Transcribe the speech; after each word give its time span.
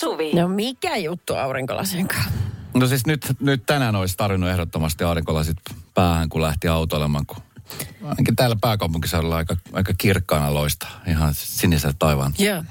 Suvi. 0.00 0.32
No 0.32 0.48
mikä 0.48 0.96
juttu 0.96 1.34
aurinkolasien 1.34 2.08
kanssa? 2.08 2.30
No 2.74 2.86
siis 2.86 3.06
nyt, 3.06 3.26
nyt 3.40 3.66
tänään 3.66 3.96
olisi 3.96 4.16
tarvinnut 4.16 4.50
ehdottomasti 4.50 5.04
aurinkolasit 5.04 5.56
päähän, 5.94 6.28
kun 6.28 6.42
lähti 6.42 6.68
autoilemaan, 6.68 7.26
kun 7.26 7.36
ainakin 8.02 8.36
täällä 8.36 8.56
pääkaupunkiseudulla 8.60 9.36
aika, 9.36 9.56
aika 9.72 9.92
kirkkaana 9.98 10.54
loista, 10.54 10.86
ihan 11.06 11.34
sinisellä 11.34 11.94
taivaan. 11.98 12.34
Joo. 12.38 12.64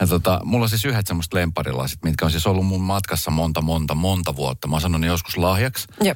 Ja 0.00 0.06
tota, 0.06 0.40
mulla 0.44 0.64
on 0.64 0.68
siis 0.68 0.84
yhdet 0.84 1.06
semmoista 1.06 1.36
lemparilasit, 1.36 2.04
mitkä 2.04 2.24
on 2.24 2.30
siis 2.30 2.46
ollut 2.46 2.66
mun 2.66 2.82
matkassa 2.82 3.30
monta, 3.30 3.60
monta, 3.60 3.94
monta 3.94 4.36
vuotta. 4.36 4.68
Mä 4.68 4.74
oon 4.74 4.80
sanonut 4.80 5.00
ne 5.00 5.06
joskus 5.06 5.36
lahjaksi. 5.36 5.88
Joo. 6.02 6.14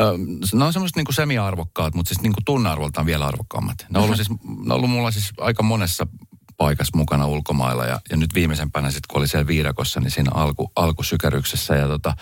Ö, 0.00 0.56
ne 0.56 0.64
on 0.64 0.72
semmoiset 0.72 0.96
niinku 0.96 1.12
semi-arvokkaat, 1.12 1.94
mutta 1.94 2.08
siis 2.08 2.20
niinku 2.20 2.40
tunnearvoltaan 2.44 3.06
vielä 3.06 3.26
arvokkaammat. 3.26 3.86
Ne 3.90 3.98
on 3.98 4.04
ollut, 4.04 4.16
siis, 4.16 4.30
ne 4.30 4.36
on 4.66 4.72
ollut 4.72 4.90
mulla 4.90 5.10
siis 5.10 5.32
aika 5.40 5.62
monessa 5.62 6.06
paikassa 6.58 6.96
mukana 6.96 7.26
ulkomailla. 7.26 7.84
Ja, 7.84 8.00
ja 8.10 8.16
nyt 8.16 8.34
viimeisempänä 8.34 8.90
sitten 8.90 9.08
kun 9.08 9.18
oli 9.18 9.28
siellä 9.28 9.46
viidakossa, 9.46 10.00
niin 10.00 10.10
siinä 10.10 10.30
alku, 10.34 10.72
alkusykäryksessä. 10.76 11.74
Ja 11.76 11.88
tota, 11.88 12.14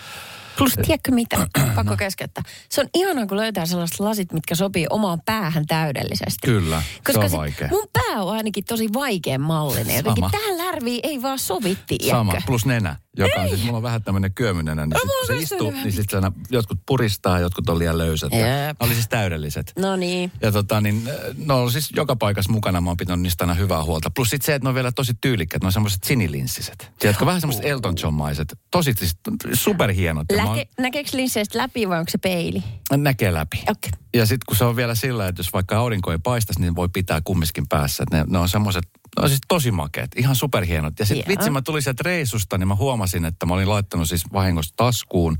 Plus 0.57 0.73
tiedätkö 0.85 1.11
mitä? 1.11 1.47
Pakko 1.75 1.97
keskeyttää. 1.97 2.43
Se 2.69 2.81
on 2.81 2.87
ihanaa, 2.93 3.27
kun 3.27 3.37
löytää 3.37 3.65
sellaiset 3.65 3.99
lasit, 3.99 4.33
mitkä 4.33 4.55
sopii 4.55 4.85
omaan 4.89 5.21
päähän 5.25 5.65
täydellisesti. 5.65 6.47
Kyllä, 6.47 6.81
se 6.81 7.01
Koska 7.03 7.21
on 7.21 7.29
sit 7.29 7.39
vaikea. 7.39 7.67
mun 7.67 7.87
pää 7.93 8.23
on 8.23 8.35
ainakin 8.35 8.65
tosi 8.65 8.93
vaikea 8.93 9.39
mallinen. 9.39 9.95
Jotenkin 9.95 10.21
Sama. 10.21 10.29
tähän 10.31 10.57
lärviin 10.57 10.99
ei 11.03 11.21
vaan 11.21 11.39
sovi, 11.39 11.77
tiedätkö? 11.87 12.11
Sama, 12.11 12.33
plus 12.45 12.65
nenä, 12.65 12.95
joka 13.17 13.41
on 13.41 13.49
siis, 13.49 13.63
mulla 13.63 13.77
on 13.77 13.83
vähän 13.83 14.03
tämmöinen 14.03 14.33
kyömynenä, 14.33 14.85
niin 14.85 14.95
sit, 14.99 15.05
mulla 15.05 15.19
kun 15.19 15.27
se 15.27 15.33
on 15.33 15.39
istuu, 15.39 15.71
niin 15.71 15.91
sitten 15.91 16.23
aina 16.23 16.35
jotkut 16.49 16.79
puristaa, 16.85 17.39
jotkut 17.39 17.69
on 17.69 17.79
liian 17.79 17.97
löysät. 17.97 18.33
Ja, 18.33 18.39
ne 18.39 18.75
oli 18.79 18.93
siis 18.93 19.07
täydelliset. 19.07 19.73
No 19.79 19.95
niin. 19.95 20.31
Ja 20.41 20.51
tota 20.51 20.81
niin, 20.81 21.09
ne 21.45 21.53
on 21.53 21.71
siis 21.71 21.89
joka 21.95 22.15
paikassa 22.15 22.51
mukana, 22.51 22.81
mä 22.81 22.89
oon 22.89 22.97
pitänyt 22.97 23.23
niistä 23.23 23.43
aina 23.43 23.53
hyvää 23.53 23.83
huolta. 23.83 24.11
Plus 24.15 24.29
sit 24.29 24.41
se, 24.41 24.55
että 24.55 24.65
ne 24.65 24.69
on 24.69 24.75
vielä 24.75 24.91
tosi 24.91 25.13
tyylikkäät, 25.21 25.61
ne 25.61 25.65
on 25.65 25.71
semmoiset 25.71 26.03
sinilinssiset. 26.03 26.91
Tiedätkö, 26.99 27.25
vähän 27.25 27.41
semmoiset 27.41 27.65
Elton 27.65 27.95
John-maiset. 28.03 28.59
Tosi 28.71 28.93
siis 28.97 29.17
superhienot. 29.53 30.25
Ja 30.37 30.46
mä 30.49 30.55
Läke, 30.57 30.69
näkeekö 30.79 31.09
linsseistä 31.13 31.57
läpi 31.57 31.89
vai 31.89 31.99
onko 31.99 32.11
se 32.11 32.17
peili? 32.17 32.63
Näkee 32.97 33.33
läpi. 33.33 33.63
Okei. 33.69 33.91
Ja 34.13 34.25
sitten 34.25 34.45
kun 34.47 34.57
se 34.57 34.65
on 34.65 34.75
vielä 34.75 34.95
sillä, 34.95 35.27
että 35.27 35.39
jos 35.39 35.53
vaikka 35.53 35.77
aurinko 35.77 36.11
ei 36.11 36.17
paistaisi, 36.17 36.61
niin 36.61 36.75
voi 36.75 36.89
pitää 36.89 37.21
kumminkin 37.23 37.67
päässä. 37.67 38.03
Ne, 38.11 38.25
ne 38.27 38.37
on 38.37 38.49
semmoiset, 38.49 38.83
ne 39.17 39.23
on 39.23 39.29
siis 39.29 39.41
tosi 39.47 39.71
makeet, 39.71 40.11
ihan 40.15 40.35
superhienot. 40.35 40.99
Ja 40.99 41.05
sitten 41.05 41.27
vitsi, 41.27 41.49
mä 41.49 41.61
tulin 41.61 41.81
sieltä 41.81 42.03
reissusta, 42.05 42.57
niin 42.57 42.67
mä 42.67 42.75
huomasin, 42.75 43.25
että 43.25 43.45
mä 43.45 43.53
olin 43.53 43.69
laittanut 43.69 44.09
siis 44.09 44.23
vahingossa 44.33 44.73
taskuun, 44.77 45.37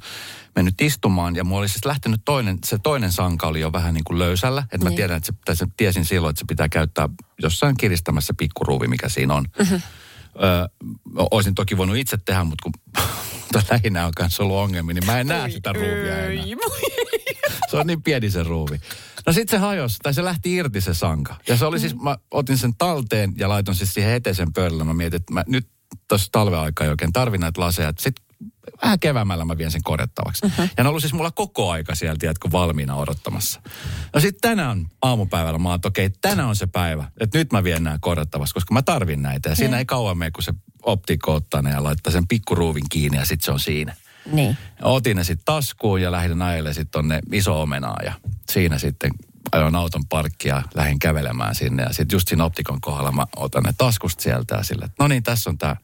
mennyt 0.55 0.81
istumaan 0.81 1.35
ja 1.35 1.43
mulla 1.43 1.59
oli 1.59 1.69
siis 1.69 1.85
lähtenyt 1.85 2.21
toinen, 2.25 2.57
se 2.65 2.77
toinen 2.83 3.11
sanka 3.11 3.47
oli 3.47 3.59
jo 3.59 3.71
vähän 3.73 3.93
niin 3.93 4.03
kuin 4.03 4.19
löysällä. 4.19 4.61
Että 4.71 4.77
mä 4.85 4.89
Niin. 4.89 4.97
tiedän, 4.97 5.17
että 5.17 5.27
se, 5.27 5.33
tai 5.45 5.55
se, 5.55 5.65
tiesin 5.77 6.05
silloin, 6.05 6.29
että 6.29 6.39
se 6.39 6.45
pitää 6.47 6.69
käyttää 6.69 7.09
jossain 7.41 7.77
kiristämässä 7.77 8.33
pikkuruuvi, 8.37 8.87
mikä 8.87 9.09
siinä 9.09 9.33
on. 9.33 9.45
Mm-hmm. 9.59 9.81
Öö, 10.43 10.67
olisin 11.31 11.55
toki 11.55 11.77
voinut 11.77 11.97
itse 11.97 12.17
tehdä, 12.17 12.43
mutta 12.43 12.63
kun 12.63 12.73
mutta 13.53 13.73
lähinnä 13.73 14.05
on 14.05 14.11
kanssa 14.17 14.43
ollut 14.43 14.57
ongelmia, 14.57 14.93
niin 14.93 15.05
mä 15.05 15.19
en 15.19 15.27
näe 15.27 15.49
sitä 15.49 15.73
ruuvia 15.73 16.25
enää. 16.25 16.45
Se 17.67 17.77
on 17.77 17.87
niin 17.87 18.03
pieni 18.03 18.31
se 18.31 18.43
ruuvi. 18.43 18.81
No 19.25 19.33
sit 19.33 19.49
se 19.49 19.57
hajosi, 19.57 19.97
tai 20.03 20.13
se 20.13 20.23
lähti 20.23 20.55
irti 20.55 20.81
se 20.81 20.93
sanka. 20.93 21.35
Ja 21.47 21.57
se 21.57 21.65
oli 21.65 21.79
siis, 21.79 21.95
mä 21.95 22.17
otin 22.31 22.57
sen 22.57 22.73
talteen 22.77 23.33
ja 23.37 23.49
laitoin 23.49 23.77
siis 23.77 23.93
siihen 23.93 24.13
eteisen 24.13 24.53
pöydälle. 24.53 24.83
Mä 24.83 24.93
mietin, 24.93 25.15
että 25.21 25.33
mä 25.33 25.43
nyt 25.47 25.67
tuossa 26.07 26.31
talven 26.31 26.59
aikaa 26.59 26.85
ei 26.85 26.91
oikein 26.91 27.13
tarvi 27.13 27.37
näitä 27.37 27.61
laseja. 27.61 27.93
Sitten 27.99 28.25
vähän 28.81 28.99
keväämällä 28.99 29.45
mä 29.45 29.57
vien 29.57 29.71
sen 29.71 29.83
korjattavaksi. 29.83 30.45
Uh-huh. 30.45 30.69
Ja 30.77 30.83
ne 30.83 30.83
on 30.83 30.87
ollut 30.87 31.01
siis 31.01 31.13
mulla 31.13 31.31
koko 31.31 31.71
aika 31.71 31.95
siellä, 31.95 32.17
tiedätkö, 32.19 32.49
valmiina 32.51 32.95
odottamassa. 32.95 33.61
No 34.13 34.19
sitten 34.19 34.49
tänään 34.49 34.85
aamupäivällä 35.01 35.59
mä 35.59 35.69
oon, 35.69 35.75
että 35.75 35.87
okei, 35.87 36.09
tänään 36.09 36.49
on 36.49 36.55
se 36.55 36.67
päivä, 36.67 37.11
että 37.19 37.37
nyt 37.37 37.51
mä 37.51 37.63
vien 37.63 37.83
nämä 37.83 37.97
korjattavaksi, 38.01 38.53
koska 38.53 38.73
mä 38.73 38.81
tarvin 38.81 39.21
näitä. 39.21 39.49
Ja 39.49 39.55
siinä 39.55 39.77
ei 39.77 39.85
kauan 39.85 40.17
mene, 40.17 40.31
kun 40.31 40.43
se 40.43 40.53
optikko 40.83 41.33
ottaa 41.33 41.61
ne 41.61 41.69
ja 41.71 41.83
laittaa 41.83 42.13
sen 42.13 42.27
pikkuruuvin 42.27 42.85
kiinni 42.89 43.17
ja 43.17 43.25
sitten 43.25 43.45
se 43.45 43.51
on 43.51 43.59
siinä. 43.59 43.95
Niin. 44.31 44.57
Otin 44.81 45.17
ne 45.17 45.23
sitten 45.23 45.45
taskuun 45.45 46.01
ja 46.01 46.11
lähdin 46.11 46.41
ajelle 46.41 46.73
sitten 46.73 46.91
tonne 46.91 47.19
iso 47.31 47.61
omenaa 47.61 47.97
ja 48.03 48.13
siinä 48.51 48.77
sitten 48.77 49.11
ajoin 49.51 49.75
auton 49.75 50.05
parkkia 50.05 50.55
ja 50.55 50.63
lähdin 50.75 50.99
kävelemään 50.99 51.55
sinne. 51.55 51.83
Ja 51.83 51.93
sitten 51.93 52.15
just 52.15 52.27
siinä 52.27 52.45
optikon 52.45 52.81
kohdalla 52.81 53.11
mä 53.11 53.25
otan 53.35 53.63
ne 53.63 53.73
taskusta 53.77 54.23
sieltä 54.23 54.55
ja 54.55 54.63
sille, 54.63 54.85
että 54.85 55.03
no 55.03 55.07
niin, 55.07 55.23
tässä 55.23 55.49
on 55.49 55.57
tää 55.57 55.77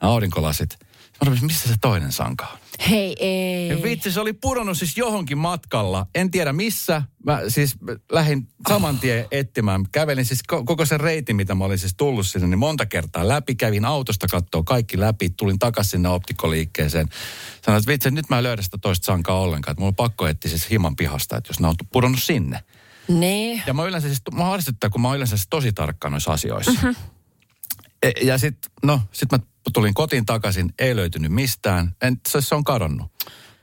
nämä 0.00 0.12
aurinkolasit. 0.12 0.78
Mä 0.80 1.24
rupesin, 1.24 1.46
missä 1.46 1.68
se 1.68 1.74
toinen 1.80 2.12
sanka 2.12 2.46
on? 2.46 2.58
Hei, 2.90 3.16
ei. 3.18 3.82
Vitsi, 3.82 4.12
se 4.12 4.20
oli 4.20 4.32
pudonnut 4.32 4.78
siis 4.78 4.96
johonkin 4.96 5.38
matkalla. 5.38 6.06
En 6.14 6.30
tiedä 6.30 6.52
missä. 6.52 7.02
Mä 7.24 7.40
siis 7.48 7.76
lähdin 8.12 8.48
saman 8.68 8.98
tien 8.98 9.26
etsimään. 9.30 9.84
Kävelin 9.92 10.24
siis 10.24 10.40
ko- 10.52 10.64
koko 10.64 10.84
sen 10.84 11.00
reitin, 11.00 11.36
mitä 11.36 11.54
mä 11.54 11.64
olin 11.64 11.78
siis 11.78 11.94
tullut 11.96 12.26
sinne, 12.26 12.46
niin 12.46 12.58
monta 12.58 12.86
kertaa 12.86 13.28
läpi. 13.28 13.54
Kävin 13.54 13.84
autosta 13.84 14.26
katsoa 14.26 14.62
kaikki 14.62 15.00
läpi. 15.00 15.30
Tulin 15.30 15.58
takaisin 15.58 15.90
sinne 15.90 16.08
optikkoliikkeeseen. 16.08 17.08
Sanoin, 17.64 17.78
että 17.80 17.92
vitsi, 17.92 18.10
nyt 18.10 18.28
mä 18.28 18.38
en 18.38 18.44
löydä 18.44 18.62
sitä 18.62 18.78
toista 18.80 19.06
sankaa 19.06 19.40
ollenkaan. 19.40 19.72
Että 19.72 19.80
mulla 19.80 19.90
on 19.90 19.96
pakko 19.96 20.26
etsiä 20.26 20.50
siis 20.50 20.70
himan 20.70 20.96
pihasta, 20.96 21.36
että 21.36 21.50
jos 21.50 21.60
ne 21.60 21.68
on 21.68 21.74
pudonnut 21.92 22.22
sinne. 22.22 22.60
Niin. 23.08 23.62
Ja 23.66 23.74
mä 23.74 23.84
yleensä 23.84 24.08
siis, 24.08 24.22
mä 24.34 24.44
harrastuttaa, 24.44 24.90
kun 24.90 25.00
mä 25.00 25.08
oon 25.08 25.16
yleensä 25.16 25.36
siis 25.36 25.48
tosi 25.50 25.72
tarkka 25.72 26.10
noissa 26.10 26.32
asioissa. 26.32 26.72
Mm-hmm. 26.72 26.94
E, 28.02 28.10
ja 28.22 28.38
sitten, 28.38 28.70
no, 28.82 29.00
sit 29.12 29.32
mä 29.32 29.38
tulin 29.72 29.94
kotiin 29.94 30.26
takaisin, 30.26 30.74
ei 30.78 30.96
löytynyt 30.96 31.32
mistään. 31.32 31.94
En, 32.02 32.20
se, 32.28 32.40
se 32.40 32.54
on 32.54 32.64
kadonnut. 32.64 33.12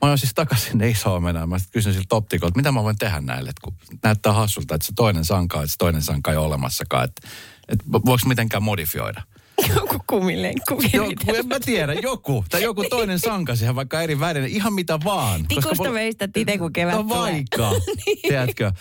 Mä 0.02 0.08
oon 0.08 0.18
siis 0.18 0.34
takaisin, 0.34 0.80
ei 0.80 0.94
saa 0.94 1.20
mennä. 1.20 1.46
Mä 1.46 1.58
sit 1.58 1.70
kysyin 1.70 1.94
siltä 1.94 2.16
optikolta, 2.16 2.56
mitä 2.56 2.72
mä 2.72 2.82
voin 2.82 2.98
tehdä 2.98 3.20
näille, 3.20 3.50
että 3.50 3.60
kun 3.64 3.74
näyttää 4.02 4.32
hassulta, 4.32 4.74
että 4.74 4.86
se 4.86 4.92
toinen 4.96 5.24
sanka, 5.24 5.58
että 5.58 5.72
se 5.72 5.78
toinen 5.78 6.02
sanka 6.02 6.30
ei 6.30 6.36
ole 6.36 6.46
olemassakaan. 6.46 7.04
Että, 7.04 7.28
että 7.68 7.84
voiko 7.92 8.28
mitenkään 8.28 8.62
modifioida? 8.62 9.22
Joku 9.76 10.04
kumilenkku. 10.06 10.82
Joku, 10.92 11.34
en 11.34 11.48
mä 11.48 11.60
tiedä, 11.60 11.94
joku. 11.94 12.44
Tai 12.50 12.62
joku 12.62 12.84
toinen 12.90 13.18
sanka 13.18 13.56
siihen, 13.56 13.74
vaikka 13.74 14.00
eri 14.00 14.20
värinen, 14.20 14.50
ihan 14.50 14.72
mitä 14.72 14.98
vaan. 15.04 15.46
Tikusta 15.48 15.92
veistät 15.92 16.36
itse, 16.36 16.58
kun 16.58 16.72
kevät 16.72 16.94
No 16.94 17.08
vaikka, 17.08 17.70
tiedätkö? 18.28 18.72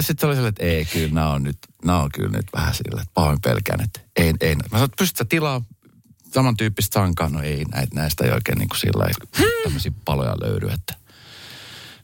Sitten 0.00 0.16
se 0.20 0.26
oli 0.26 0.34
sellainen, 0.34 0.48
että 0.48 0.64
ei 0.64 0.84
kyllä, 0.84 1.14
nämä 1.14 1.32
on 1.32 1.42
nyt, 1.42 1.58
nämä 1.84 2.02
on 2.02 2.10
kyllä 2.14 2.30
nyt 2.30 2.46
vähän 2.56 2.74
sillä, 2.74 3.00
että 3.00 3.14
pahoin 3.14 3.40
pelkään, 3.40 3.80
että 3.80 4.00
ei, 4.16 4.34
ei. 4.40 4.54
Mä 4.56 4.62
sanoin, 4.70 4.84
että 4.84 4.96
pystytkö 4.98 5.24
tilaa 5.28 5.62
samantyyppistä 6.34 6.94
sankaa? 6.94 7.28
No 7.28 7.42
ei, 7.42 7.64
näitä, 7.64 7.94
näistä 7.94 8.24
ei 8.24 8.30
oikein 8.30 8.58
niin 8.58 8.68
kuin 8.68 8.78
sillä 8.78 8.98
lailla 9.02 9.50
tämmöisiä 9.62 9.92
paloja 10.04 10.34
löydy, 10.40 10.66
että 10.66 10.94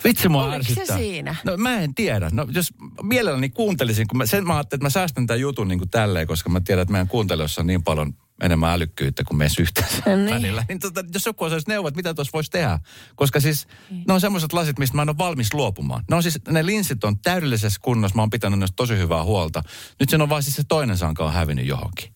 Vitsi 0.05 0.29
mua 0.29 0.43
Oliko 0.45 0.63
se 0.63 0.71
ärsyttää. 0.73 0.97
siinä? 0.97 1.35
No 1.45 1.57
mä 1.57 1.81
en 1.81 1.95
tiedä. 1.95 2.31
No 2.33 2.47
jos 2.53 2.73
mielelläni 3.03 3.51
kuuntelisin, 3.51 4.09
kun 4.09 4.19
mä, 4.19 4.27
sen 4.27 4.47
mä 4.47 4.55
ajattelin, 4.57 4.79
että 4.79 4.85
mä 4.87 4.91
säästän 4.91 5.27
tämän 5.27 5.41
jutun 5.41 5.69
niin 5.69 5.79
kuin 5.79 5.91
tälleen, 5.91 6.27
koska 6.27 6.51
mä 6.51 6.61
tiedän, 6.61 6.83
että 6.83 6.93
meidän 6.93 7.09
kuuntelijoissa 7.09 7.61
on 7.61 7.67
niin 7.67 7.83
paljon 7.83 8.15
enemmän 8.41 8.73
älykkyyttä 8.73 9.25
kuin 9.25 9.39
meissä 9.39 9.63
yhteensä 9.63 10.03
No 10.07 10.17
niin. 10.17 10.35
välillä. 10.35 10.65
Niin 10.69 10.79
tota, 10.79 11.05
jos 11.15 11.27
joku 11.27 11.45
osaisi 11.45 11.69
neuvoa, 11.69 11.89
että 11.89 11.99
mitä 11.99 12.15
tuossa 12.15 12.31
voisi 12.33 12.51
tehdä. 12.51 12.79
Koska 13.17 13.41
siis 13.41 13.67
ne 14.09 14.15
on 14.15 14.21
semmoiset 14.21 14.53
lasit, 14.53 14.79
mistä 14.79 14.97
mä 14.97 15.03
en 15.03 15.09
ole 15.09 15.19
valmis 15.19 15.55
luopumaan. 15.55 16.05
Ne 16.11 16.17
on 16.17 16.23
siis, 16.23 16.39
ne 16.49 16.67
linssit 16.67 17.05
on 17.05 17.19
täydellisessä 17.19 17.81
kunnossa, 17.83 18.17
mä 18.17 18.23
oon 18.23 18.31
pitänyt 18.31 18.59
niistä 18.59 18.77
tosi 18.77 18.99
hyvää 18.99 19.23
huolta. 19.23 19.63
Nyt 20.01 20.09
sen 20.11 20.23
on 20.23 20.29
vaan 20.29 20.43
siis 20.43 20.57
se 20.57 20.63
toinen 20.69 20.99
sanka 20.99 21.25
on 21.25 21.33
hävinnyt 21.33 21.67
johonkin. 21.67 22.15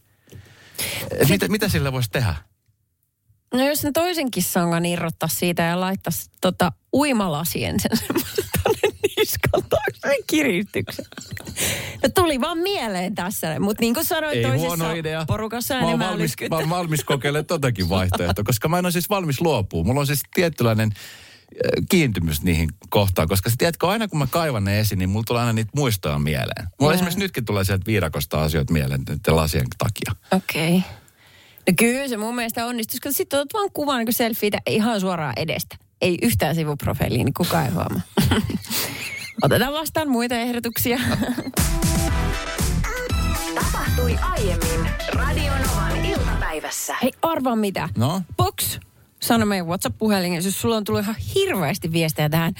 Et 1.21 1.29
mitä, 1.29 1.49
mitä 1.49 1.69
sillä 1.69 1.93
voisi 1.93 2.11
tehdä? 2.11 2.35
No 3.55 3.67
jos 3.69 3.83
ne 3.85 3.93
toisenkin 3.93 4.43
sangan 4.43 4.87
irrottaa 4.87 5.29
siitä 5.29 5.63
ja 5.63 5.81
laittaisi 5.81 6.31
tota 6.41 6.73
uimalasien 6.93 7.81
sen 7.81 7.97
semmoisen 7.97 8.45
sen 10.01 10.17
kiristyksen. 10.27 11.05
No 12.03 12.09
tuli 12.15 12.41
vaan 12.41 12.59
mieleen 12.59 13.15
tässä, 13.15 13.61
mutta 13.61 13.81
niin 13.81 13.95
kuin 13.95 14.05
sanoin 14.05 14.37
Ei 14.37 14.43
toisessa 14.43 14.67
huono 14.67 14.95
idea. 14.95 15.25
porukassa 15.27 15.75
mä 15.75 15.81
oon 15.81 15.89
enemmän 15.89 16.09
valmis, 16.09 16.37
mä 16.51 16.57
oon 16.57 16.71
valmis 16.71 17.05
kokeilemaan 17.05 17.47
totakin 17.47 17.89
vaihtoehtoa, 17.89 18.45
koska 18.45 18.69
mä 18.69 18.79
en 18.79 18.87
ole 18.87 18.93
siis 18.93 19.11
valmis 19.11 19.41
luopua. 19.41 19.85
Mulla 19.85 20.01
on 20.01 20.07
siis 20.07 20.23
tietynlainen 20.35 20.93
äh, 20.95 21.85
kiintymys 21.89 22.43
niihin 22.43 22.69
kohtaan, 22.89 23.29
koska 23.29 23.51
sä 23.51 23.57
tiedätkö, 23.59 23.89
aina 23.89 24.09
kun 24.09 24.19
mä 24.19 24.27
kaivan 24.31 24.65
ne 24.65 24.81
esiin, 24.81 24.99
niin 24.99 25.09
mulla 25.09 25.25
tulee 25.27 25.41
aina 25.41 25.53
niitä 25.53 25.71
muistoja 25.77 26.19
mieleen. 26.19 26.67
Mulla 26.81 26.93
Jaa. 26.93 26.95
esimerkiksi 26.95 27.19
nytkin 27.19 27.45
tulee 27.45 27.65
sieltä 27.65 27.87
viidakosta 27.87 28.43
asioita 28.43 28.73
mieleen 28.73 29.01
niiden 29.09 29.37
lasien 29.37 29.67
takia. 29.79 30.13
Okei. 30.33 30.77
Okay. 30.77 30.91
No 31.69 31.75
kyllä 31.79 32.09
se 32.09 32.17
mun 32.17 32.35
mielestä 32.35 32.67
onnistuisi, 32.67 33.01
koska 33.01 33.17
sitten 33.17 33.41
otat 33.41 33.55
vaan 33.55 33.71
kuvan 33.73 34.05
niin 34.05 34.13
selfieitä 34.15 34.59
ihan 34.67 35.01
suoraan 35.01 35.33
edestä. 35.37 35.77
Ei 36.01 36.19
yhtään 36.23 36.55
sivuprofiiliin, 36.55 37.25
niin 37.25 37.35
kukaan 37.35 37.65
ei 37.65 37.71
huomaa. 37.71 38.01
Otetaan 39.43 39.73
vastaan 39.73 40.09
muita 40.09 40.35
ehdotuksia. 40.35 40.99
Tapahtui 43.55 44.19
aiemmin 44.21 44.91
Radionovan 45.13 46.05
iltapäivässä. 46.05 46.95
Hei, 47.03 47.13
arvaa 47.23 47.57
mitä. 47.57 47.89
No? 47.97 48.23
Box, 48.37 48.79
sano 49.23 49.47
meidän 49.47 49.67
WhatsApp-puhelimessa, 49.67 50.49
jos 50.49 50.61
sulla 50.61 50.77
on 50.77 50.85
tullut 50.85 51.03
ihan 51.03 51.17
hirveästi 51.35 51.93
viestejä 51.93 52.29
tähän 52.29 52.55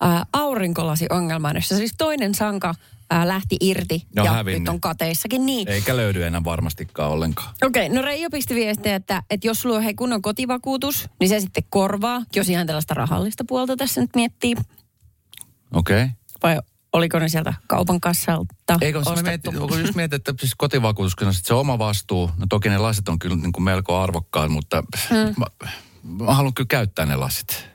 ää, 0.00 0.26
aurinkolasi-ongelmaan, 0.32 1.56
jossa 1.56 1.76
siis 1.76 1.94
toinen 1.98 2.34
sanka 2.34 2.74
ää, 3.10 3.28
lähti 3.28 3.56
irti 3.60 4.06
Ja 4.16 4.24
ja 4.24 4.32
hävinnyt. 4.32 4.62
nyt 4.62 4.68
on 4.68 4.80
kateissakin. 4.80 5.46
Niin. 5.46 5.68
Eikä 5.68 5.96
löydy 5.96 6.22
enää 6.24 6.44
varmastikaan 6.44 7.10
ollenkaan. 7.10 7.54
Okei, 7.62 7.86
okay, 7.86 7.96
no 7.96 8.02
Reijo 8.02 8.30
pisti 8.30 8.54
viestiä, 8.54 8.94
että, 8.94 9.22
että 9.30 9.46
jos 9.46 9.62
sulla 9.62 9.76
on 9.76 9.82
hei 9.82 9.94
kunnon 9.94 10.22
kotivakuutus, 10.22 11.08
niin 11.20 11.28
se 11.28 11.40
sitten 11.40 11.64
korvaa, 11.70 12.22
jos 12.36 12.48
ihan 12.48 12.66
tällaista 12.66 12.94
rahallista 12.94 13.44
puolta 13.48 13.76
tässä 13.76 14.00
nyt 14.00 14.10
miettii. 14.14 14.54
Okei. 15.74 16.02
Okay. 16.02 16.17
Vai 16.42 16.58
oliko 16.92 17.18
ne 17.18 17.28
sieltä 17.28 17.54
kaupan 17.66 18.00
kassalta 18.00 18.54
Eikö 18.80 19.04
se 19.04 19.10
ostettu? 19.10 19.50
mietit, 19.50 19.62
onko 19.62 19.76
just 19.76 19.94
mietit, 19.94 20.28
että 20.28 20.40
siis 20.40 20.54
kotivakuutus, 20.56 21.16
kun 21.16 21.34
se 21.34 21.54
oma 21.54 21.78
vastuu, 21.78 22.30
no 22.36 22.46
toki 22.48 22.68
ne 22.68 22.78
lasit 22.78 23.08
on 23.08 23.18
kyllä 23.18 23.36
niin 23.36 23.52
kuin 23.52 23.64
melko 23.64 24.00
arvokkaat, 24.02 24.50
mutta 24.50 24.82
Hmm. 25.10 25.34
mä, 25.36 25.46
mä 26.24 26.34
haluan 26.34 26.54
kyllä 26.54 26.68
käyttää 26.70 27.06
ne 27.06 27.16
lasit. 27.16 27.68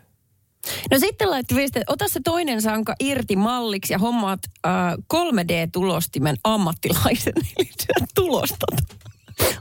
No 0.91 0.99
sitten 0.99 1.29
laittoi 1.29 1.57
viesti, 1.57 1.79
että 1.79 1.93
ota 1.93 2.07
se 2.07 2.19
toinen 2.23 2.61
sanka 2.61 2.95
irti 2.99 3.35
malliksi 3.35 3.93
ja 3.93 3.99
hommaat 3.99 4.39
äh, 4.65 4.71
3D-tulostimen 5.13 6.35
ammattilaisen. 6.43 7.33
Eli 7.57 7.69
tulostat 8.15 8.97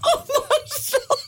sankan. 0.91 1.22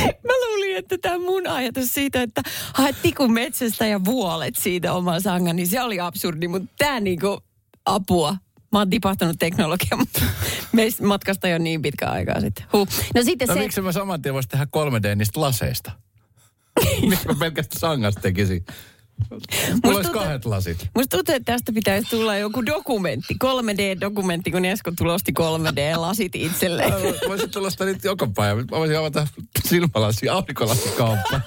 Mä 0.28 0.32
luulin, 0.46 0.76
että 0.76 0.98
tämä 0.98 1.18
mun 1.18 1.46
ajatus 1.46 1.94
siitä, 1.94 2.22
että 2.22 2.42
haet 2.74 2.96
tikun 3.02 3.32
metsästä 3.32 3.86
ja 3.86 4.04
vuolet 4.04 4.56
siitä 4.56 4.92
oman 4.92 5.20
sangan, 5.20 5.56
niin 5.56 5.68
se 5.68 5.82
oli 5.82 6.00
absurdi, 6.00 6.48
mutta 6.48 6.68
tämä 6.78 7.00
niinku 7.00 7.40
apua. 7.86 8.36
Mä 8.72 8.78
oon 8.78 8.90
tipahtanut 8.90 9.36
teknologian 9.38 10.06
matkasta 11.02 11.48
jo 11.48 11.58
niin 11.58 11.82
pitkä 11.82 12.10
aikaa 12.10 12.40
sitten. 12.40 12.64
Huh. 12.72 12.88
No 13.14 13.22
sitten 13.22 13.48
No 13.48 13.54
se... 13.54 13.60
miksi 13.60 13.80
mä 13.80 13.92
saman 13.92 14.22
tien 14.22 14.34
voisi 14.34 14.48
tehdä 14.48 14.66
3D 14.76 15.14
niistä 15.14 15.40
laseista? 15.40 15.92
miksi 17.08 17.26
mä 17.28 17.34
pelkästään 17.38 17.80
sangasta 17.80 18.20
tekisin? 18.20 18.64
Mulla 19.84 19.96
olisi 19.96 20.10
kahdet 20.10 20.44
lasit. 20.44 20.88
Musta 20.94 21.16
tuntuu, 21.16 21.34
että 21.34 21.52
tästä 21.52 21.72
pitäisi 21.72 22.10
tulla 22.10 22.36
joku 22.36 22.66
dokumentti, 22.66 23.34
3D-dokumentti, 23.44 24.50
kun 24.50 24.64
Esko 24.64 24.92
tulosti 24.98 25.32
3D-lasit 25.40 26.30
itselleen. 26.34 26.92
Mä 26.92 26.98
voisin 27.28 27.50
tulosta 27.50 27.84
niitä 27.84 28.08
joka 28.08 28.28
päivä. 28.34 28.60
Mä 28.60 28.78
voisin 28.78 28.98
avata 28.98 29.26
silmälasi, 29.64 30.28
aurinkolasikauppa. 30.28 31.40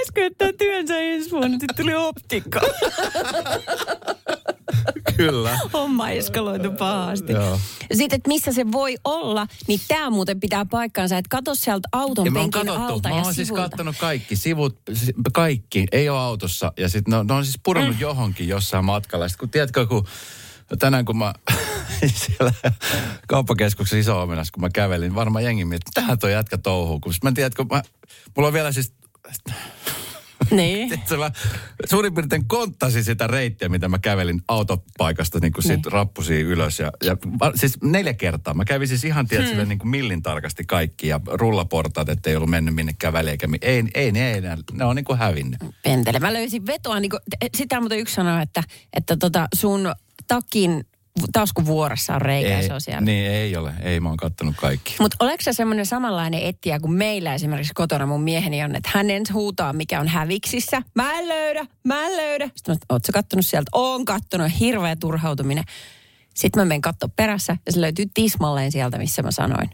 Esko 0.00 0.20
jättää 0.20 0.52
työnsä 0.58 0.98
ensi 0.98 1.30
vuonna, 1.30 1.58
sitten 1.58 1.76
tuli 1.76 1.94
optikko. 1.94 2.60
Kyllä. 5.18 5.58
Homma 5.72 6.10
eskaloitu 6.10 6.70
pahasti. 6.72 7.32
Joo. 7.32 7.60
Sitten, 7.92 8.16
että 8.16 8.28
missä 8.28 8.52
se 8.52 8.72
voi 8.72 8.96
olla, 9.04 9.46
niin 9.66 9.80
tämä 9.88 10.10
muuten 10.10 10.40
pitää 10.40 10.64
paikkaansa, 10.64 11.18
että 11.18 11.28
katso 11.28 11.54
sieltä 11.54 11.88
auton 11.92 12.26
Ja 12.26 12.32
penkin 12.32 12.50
katsottu, 12.50 12.82
alta 12.82 13.08
mä 13.08 13.16
ja 13.16 13.22
oon 13.22 13.34
siis 13.34 13.52
kattonut 13.52 13.96
kaikki 13.98 14.36
sivut, 14.36 14.78
si- 14.92 15.14
kaikki, 15.32 15.86
ei 15.92 16.08
ole 16.08 16.18
autossa. 16.18 16.72
Ja 16.76 16.88
sitten 16.88 17.12
ne, 17.12 17.16
on- 17.16 17.26
ne 17.26 17.34
on 17.34 17.44
siis 17.44 17.60
pudonnut 17.62 17.94
mm. 17.94 18.00
johonkin 18.00 18.48
jossain 18.48 18.84
matkalla. 18.84 19.28
Sitten 19.28 19.40
kun 19.40 19.50
tiedätkö, 19.50 19.86
kun 19.86 20.06
tänään 20.78 21.04
kun 21.04 21.18
mä 21.18 21.34
siellä 22.26 22.52
kauppakeskuksessa 23.28 23.96
iso 23.96 24.22
omenassa, 24.22 24.52
kun 24.52 24.60
mä 24.60 24.70
kävelin, 24.70 25.14
varmaan 25.14 25.44
jengi 25.44 25.64
mietti, 25.64 25.90
että 25.90 26.00
tähän 26.00 26.18
toi 26.18 26.32
jätkä 26.32 26.58
touhuu. 26.58 27.00
Kun 27.00 27.12
mä 27.22 27.28
en 27.28 27.34
tiedä, 27.34 27.50
kun 27.56 27.66
mä, 27.70 27.82
mulla 28.36 28.46
on 28.46 28.52
vielä 28.52 28.72
siis 28.72 28.92
Niin. 30.50 30.88
Tiedätkö, 30.88 31.16
mä 31.16 31.30
suurin 31.88 32.14
piirtein 32.14 32.48
konttasin 32.48 33.04
sitä 33.04 33.26
reittiä, 33.26 33.68
mitä 33.68 33.88
mä 33.88 33.98
kävelin 33.98 34.42
autopaikasta 34.48 35.38
niin 35.40 35.52
kuin 35.52 35.64
Niin. 35.68 35.76
sit 35.76 35.86
rappusiin 35.86 36.46
ylös. 36.46 36.80
Ja, 36.80 36.92
ja, 37.04 37.16
siis 37.54 37.78
neljä 37.82 38.14
kertaa. 38.14 38.54
Mä 38.54 38.64
kävin 38.64 38.88
siis 38.88 39.04
ihan 39.04 39.26
tietysti 39.26 39.56
hmm. 39.56 39.68
niin 39.68 39.78
kuin 39.78 39.88
millin 39.88 40.22
tarkasti 40.22 40.64
kaikki 40.64 41.08
ja 41.08 41.20
rullaportaat, 41.26 42.08
ettei 42.08 42.36
ollut 42.36 42.50
mennyt 42.50 42.74
minnekään 42.74 43.12
väliin. 43.12 43.30
Eikä, 43.30 43.48
ei, 43.62 43.84
ei, 43.94 44.12
ne, 44.12 44.32
ei, 44.32 44.40
ne, 44.40 44.56
ne 44.72 44.84
on 44.84 44.96
niin 44.96 45.04
kuin 45.04 45.18
hävinnyt. 45.18 45.60
Pentele. 45.82 46.18
Mä 46.18 46.32
löysin 46.32 46.66
vetoa, 46.66 47.00
niin 47.00 47.10
kuin, 47.10 47.20
sitä 47.56 47.80
muuten 47.80 47.98
yksi 47.98 48.14
sanoi, 48.14 48.42
että, 48.42 48.62
että 48.92 49.16
tota 49.16 49.48
sun 49.54 49.92
takin 50.28 50.84
taskuvuorossa 51.32 52.14
on 52.14 52.22
reikä 52.22 52.48
ja 52.48 52.58
ei, 52.58 52.66
se 52.66 52.74
on 52.74 52.80
siellä. 52.80 53.00
Niin 53.00 53.30
ei 53.30 53.56
ole. 53.56 53.74
Ei, 53.82 54.00
mä 54.00 54.08
oon 54.08 54.16
kattonut 54.16 54.56
kaikki. 54.56 54.96
Mutta 55.00 55.16
oletko 55.20 55.42
sä 55.42 55.52
semmoinen 55.52 55.86
samanlainen 55.86 56.42
etsiä 56.42 56.80
kuin 56.80 56.92
meillä 56.92 57.34
esimerkiksi 57.34 57.74
kotona 57.74 58.06
mun 58.06 58.22
mieheni 58.22 58.64
on, 58.64 58.76
että 58.76 58.90
hän 58.94 59.10
ensin 59.10 59.34
huutaa, 59.34 59.72
mikä 59.72 60.00
on 60.00 60.08
häviksissä. 60.08 60.82
Mä 60.94 61.12
en 61.12 61.28
löydä, 61.28 61.66
mä 61.84 62.06
en 62.06 62.16
löydä. 62.16 62.50
Sitten 62.56 62.74
mä, 62.74 62.78
oot 62.88 63.04
sä 63.04 63.12
kattonut 63.12 63.46
sieltä? 63.46 63.70
Oon 63.72 64.04
kattonut, 64.04 64.60
hirveä 64.60 64.96
turhautuminen. 64.96 65.64
Sitten 66.34 66.60
mä 66.60 66.64
menen 66.64 66.80
katsoa 66.80 67.08
perässä 67.16 67.56
ja 67.66 67.72
se 67.72 67.80
löytyy 67.80 68.06
tismalleen 68.14 68.72
sieltä, 68.72 68.98
missä 68.98 69.22
mä 69.22 69.30
sanoin. 69.30 69.70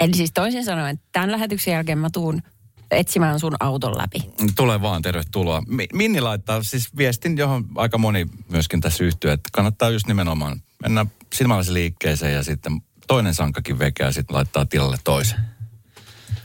Eli 0.00 0.14
siis 0.14 0.30
toisin 0.34 0.64
sanoen, 0.64 0.98
tämän 1.12 1.32
lähetyksen 1.32 1.72
jälkeen 1.72 1.98
mä 1.98 2.08
tuun 2.12 2.42
etsimään 2.90 3.40
sun 3.40 3.56
auton 3.60 3.98
läpi. 3.98 4.18
Tule 4.56 4.82
vaan, 4.82 5.02
tervetuloa. 5.02 5.62
Mi- 5.66 5.88
Minni 5.92 6.20
laittaa 6.20 6.62
siis 6.62 6.96
viestin, 6.96 7.38
johon 7.38 7.64
aika 7.74 7.98
moni 7.98 8.26
myöskin 8.48 8.80
tässä 8.80 9.04
yhtyy, 9.04 9.30
että 9.30 9.48
kannattaa 9.52 9.90
just 9.90 10.06
nimenomaan 10.06 10.62
mennä 10.82 11.06
silmällisen 11.34 11.74
liikkeeseen 11.74 12.34
ja 12.34 12.42
sitten 12.42 12.80
toinen 13.06 13.34
sankakin 13.34 13.78
vekeä 13.78 14.06
ja 14.06 14.12
sitten 14.12 14.36
laittaa 14.36 14.66
tilalle 14.66 14.96
toisen. 15.04 15.38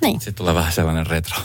Niin. 0.01 0.19
Sitten 0.19 0.35
tulee 0.35 0.53
vähän 0.53 0.73
sellainen 0.73 1.07
retro. 1.07 1.37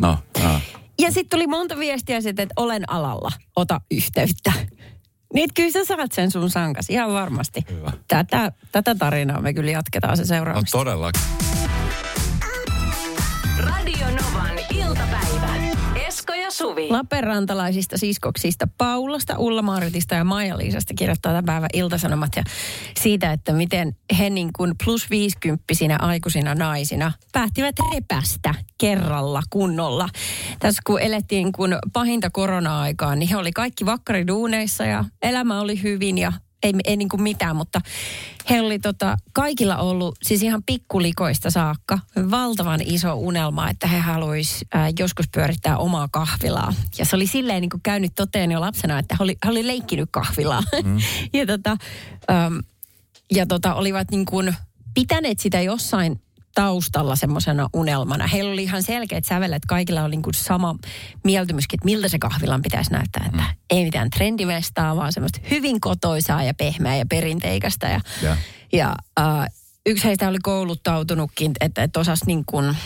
No, 0.00 0.18
no. 0.42 0.60
Ja 0.98 1.12
sitten 1.12 1.30
tuli 1.30 1.46
monta 1.46 1.78
viestiä 1.78 2.20
sitten, 2.20 2.42
että 2.42 2.52
olen 2.56 2.90
alalla, 2.90 3.32
ota 3.56 3.80
yhteyttä. 3.90 4.52
Niin 5.34 5.50
kyllä 5.54 5.70
sä 5.70 5.84
saat 5.84 6.12
sen 6.12 6.30
sun 6.30 6.50
sankas, 6.50 6.90
ihan 6.90 7.12
varmasti. 7.12 7.64
Hyvä. 7.70 7.92
Tätä, 8.08 8.52
tätä 8.72 8.94
tarinaa 8.94 9.40
me 9.40 9.54
kyllä 9.54 9.70
jatketaan 9.70 10.16
se 10.16 10.22
no 10.22 10.26
seuraavaksi. 10.26 10.72
todellakin. 10.72 11.22
Radio 13.58 14.06
Novan 14.06 14.58
iltapäivä. 14.74 15.48
Esko 16.06 16.34
ja 16.34 16.50
Suvi. 16.50 16.88
Lappeenrantalaisista 16.90 17.98
siskoksista 17.98 18.68
Paulasta, 18.78 19.38
Ulla-Maaritista 19.38 20.14
ja 20.14 20.24
Maija-Liisasta 20.24 20.94
kirjoittaa 20.94 21.32
tämän 21.32 21.44
päivän 21.44 21.70
iltasanomat 21.72 22.30
ja 22.36 22.42
siitä, 23.00 23.32
että 23.32 23.52
miten 23.52 23.96
he 24.18 24.30
niin 24.30 24.50
kuin 24.56 24.74
plus 24.84 25.10
50 25.10 25.64
aikuisina 25.98 26.54
naisina 26.54 27.12
päättivät 27.32 27.76
repästä 27.94 28.54
kerralla 28.78 29.42
kunnolla. 29.50 30.08
Tässä 30.58 30.82
kun 30.86 31.00
elettiin 31.00 31.52
kun 31.52 31.78
pahinta 31.92 32.30
korona-aikaa, 32.30 33.14
niin 33.14 33.28
he 33.28 33.36
oli 33.36 33.52
kaikki 33.52 33.86
vakkariduuneissa 33.86 34.84
ja 34.84 35.04
elämä 35.22 35.60
oli 35.60 35.82
hyvin 35.82 36.18
ja 36.18 36.32
ei, 36.62 36.72
ei 36.84 36.96
niin 36.96 37.08
kuin 37.08 37.22
mitään, 37.22 37.56
mutta 37.56 37.80
he 38.50 38.60
oli 38.60 38.78
tota, 38.78 39.16
kaikilla 39.32 39.76
ollut, 39.76 40.16
siis 40.22 40.42
ihan 40.42 40.62
pikkulikoista 40.66 41.50
saakka, 41.50 41.98
valtavan 42.30 42.80
iso 42.84 43.14
unelma, 43.14 43.70
että 43.70 43.86
he 43.86 43.98
haluaisi 43.98 44.66
äh, 44.74 44.92
joskus 44.98 45.28
pyörittää 45.28 45.78
omaa 45.78 46.08
kahvilaa. 46.10 46.74
Ja 46.98 47.04
se 47.04 47.16
oli 47.16 47.26
silleen 47.26 47.60
niin 47.60 47.70
kuin 47.70 47.82
käynyt 47.82 48.12
toteen 48.14 48.50
jo 48.50 48.60
lapsena, 48.60 48.98
että 48.98 49.16
he 49.18 49.22
oli, 49.24 49.36
he 49.44 49.50
oli 49.50 49.66
leikkinyt 49.66 50.08
kahvilaa. 50.12 50.62
Mm. 50.84 50.98
ja 51.38 51.46
tota, 51.46 51.76
ähm, 52.30 52.58
ja 53.30 53.46
tota, 53.46 53.74
olivat 53.74 54.10
niin 54.10 54.24
kuin 54.24 54.54
pitäneet 54.94 55.38
sitä 55.38 55.60
jossain 55.60 56.20
taustalla 56.62 57.16
semmoisena 57.16 57.68
unelmana. 57.74 58.26
Heillä 58.26 58.52
oli 58.52 58.62
ihan 58.62 58.82
selkeät 58.82 59.24
sävelet, 59.24 59.62
kaikilla 59.66 60.02
oli 60.02 60.10
niin 60.10 60.22
kuin 60.22 60.34
sama 60.34 60.74
mieltymyskin, 61.24 61.76
että 61.76 61.84
miltä 61.84 62.08
se 62.08 62.18
kahvilan 62.18 62.62
pitäisi 62.62 62.90
näyttää. 62.92 63.24
Että 63.26 63.38
Mm. 63.38 63.44
ei 63.70 63.84
mitään 63.84 64.10
trendivestaa, 64.10 64.96
vaan 64.96 65.12
semmoista 65.12 65.40
hyvin 65.50 65.80
kotoisaa 65.80 66.42
ja 66.42 66.54
pehmeää 66.54 66.96
ja 66.96 67.06
perinteikästä. 67.06 67.88
Ja, 67.88 68.00
Ja. 68.22 68.36
ja 68.72 68.94
äh, 69.20 69.46
yksi 69.86 70.04
heistä 70.04 70.28
oli 70.28 70.38
kouluttautunutkin, 70.42 71.52
että, 71.60 71.82
että 71.82 72.00
osasi 72.00 72.26
niin 72.26 72.44
kuin 72.46 72.76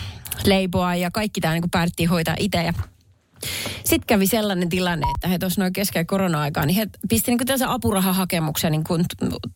leipoa 0.47 0.95
ja 0.95 1.11
kaikki 1.11 1.41
tämä 1.41 1.55
niin 1.55 1.63
kuin 1.63 1.71
päätettiin 1.71 2.09
hoitaa 2.09 2.35
itse. 2.39 2.63
Ja 2.63 2.73
sitten 3.93 4.07
kävi 4.07 4.27
sellainen 4.27 4.69
tilanne, 4.69 5.07
että 5.15 5.29
he 5.29 5.39
tuossa 5.39 5.61
noin 5.61 5.73
keskellä 5.73 6.05
korona-aikaa, 6.05 6.67
niin 6.67 6.77
he 6.77 6.87
pisti 7.09 7.31
niin 7.31 7.39
tällaisen 7.39 7.69
apurahahakemuksen, 7.69 8.73
niin 8.73 8.85
kuin 8.85 9.05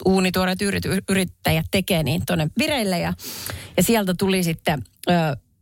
uunituoreet 0.04 0.62
yrit- 0.62 1.04
yrittäjät 1.08 1.66
tekee 1.70 2.02
niin 2.02 2.22
tuonne 2.26 2.50
vireille. 2.58 2.98
Ja, 2.98 3.12
ja 3.76 3.82
sieltä 3.82 4.14
tuli 4.18 4.42
sitten 4.42 4.82
ö, 5.10 5.12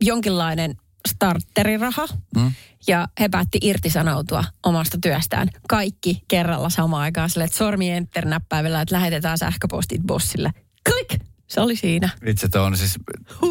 jonkinlainen 0.01 0.75
starteriraha. 1.09 2.07
Mm. 2.35 2.51
Ja 2.87 3.07
he 3.19 3.29
päätti 3.29 3.57
irtisanoutua 3.61 4.43
omasta 4.63 4.97
työstään. 5.01 5.47
Kaikki 5.69 6.23
kerralla 6.27 6.69
samaan 6.69 7.01
aikaan 7.01 7.29
sille, 7.29 7.43
että 7.43 7.57
sormi 7.57 7.91
enter 7.91 8.25
näppäivillä, 8.25 8.81
että 8.81 8.95
lähetetään 8.95 9.37
sähköpostit 9.37 10.01
bossille. 10.01 10.51
Klik! 10.89 11.21
Se 11.47 11.61
oli 11.61 11.75
siinä. 11.75 12.09
Itse 12.25 12.49
tuo 12.49 12.61
on 12.61 12.77
siis, 12.77 12.95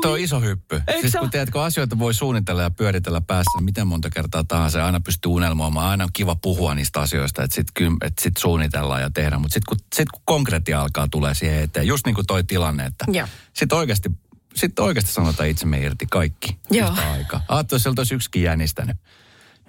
tuo 0.02 0.12
on 0.12 0.18
iso 0.18 0.40
hyppy. 0.40 0.82
Eikö 0.86 1.00
siis 1.00 1.12
kun 1.12 1.20
ole? 1.20 1.30
tiedät, 1.30 1.50
kun 1.50 1.62
asioita 1.62 1.98
voi 1.98 2.14
suunnitella 2.14 2.62
ja 2.62 2.70
pyöritellä 2.70 3.20
päässä, 3.20 3.58
niin 3.58 3.64
miten 3.64 3.86
monta 3.86 4.10
kertaa 4.10 4.44
tahansa 4.44 4.86
aina 4.86 5.00
pystyy 5.00 5.32
unelmoimaan. 5.32 5.90
Aina 5.90 6.04
on 6.04 6.10
kiva 6.12 6.36
puhua 6.36 6.74
niistä 6.74 7.00
asioista, 7.00 7.42
että 7.42 7.54
sitten 7.54 7.96
et 8.02 8.12
sit 8.20 8.36
suunnitellaan 8.36 9.02
ja 9.02 9.10
tehdään. 9.10 9.40
Mutta 9.42 9.54
sitten 9.54 9.76
kun, 9.76 9.86
sit 9.94 10.08
kun 10.10 10.22
konkreettia 10.24 10.82
alkaa 10.82 11.08
tulee 11.08 11.34
siihen 11.34 11.62
eteen, 11.62 11.86
just 11.86 12.06
niin 12.06 12.14
kuin 12.14 12.26
toi 12.26 12.44
tilanne, 12.44 12.86
että 12.86 13.04
sitten 13.52 13.78
oikeasti, 13.78 14.10
sit 14.54 14.78
oikeasti 14.78 15.12
sanotaan 15.12 15.48
itsemme 15.48 15.80
irti 15.80 16.06
kaikki 16.10 16.58
Joo. 16.70 16.88
yhtä 16.88 17.12
aikaa. 17.12 17.44
Ajattelin, 17.48 17.82
jos 17.84 17.98
olisi 17.98 18.14
yksikin 18.14 18.42
jänistänyt. 18.42 18.96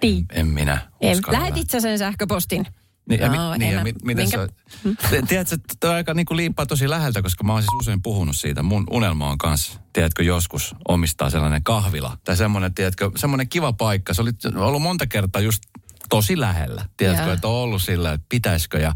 Niin. 0.02 0.26
En 0.32 0.46
minä 0.46 0.78
En, 1.00 1.12
uskalla 1.12 1.38
lähetit 1.38 1.70
sä 1.70 1.80
sen 1.80 1.98
sähköpostin? 1.98 2.66
Niin, 3.08 3.20
ja, 3.20 3.28
No, 3.28 3.50
mi, 3.52 3.58
niin, 3.58 3.74
ja 3.74 3.84
mi, 3.84 3.92
miten 4.04 4.24
minkä- 4.24 4.30
se 4.30 5.18
on? 5.20 5.26
Tiedätkö, 5.28 5.54
että 5.72 5.92
aika 5.92 6.14
niin 6.14 6.26
kuin 6.26 6.36
liippaa 6.36 6.66
tosi 6.66 6.90
läheltä, 6.90 7.22
koska 7.22 7.44
mä 7.44 7.52
oon 7.52 7.62
siis 7.62 7.80
usein 7.80 8.02
puhunut 8.02 8.36
siitä. 8.36 8.62
Mun 8.62 8.84
unelma 8.90 9.30
on 9.30 9.38
kanssa, 9.38 9.80
tiedätkö, 9.92 10.22
joskus 10.22 10.74
omistaa 10.88 11.30
sellainen 11.30 11.62
kahvila. 11.62 12.18
Tai 12.24 12.36
semmoinen, 12.36 12.74
tiedätkö, 12.74 13.10
semmoinen 13.16 13.48
kiva 13.48 13.72
paikka. 13.72 14.14
Se 14.14 14.22
oli 14.22 14.30
ollut 14.56 14.82
monta 14.82 15.06
kertaa 15.06 15.42
just 15.42 15.62
tosi 16.08 16.40
lähellä. 16.40 16.84
Tiedätkö, 16.96 17.32
että 17.32 17.48
on 17.48 17.54
ollut 17.54 17.82
sillä, 17.82 18.12
että 18.12 18.26
pitäisikö 18.28 18.78
ja 18.78 18.92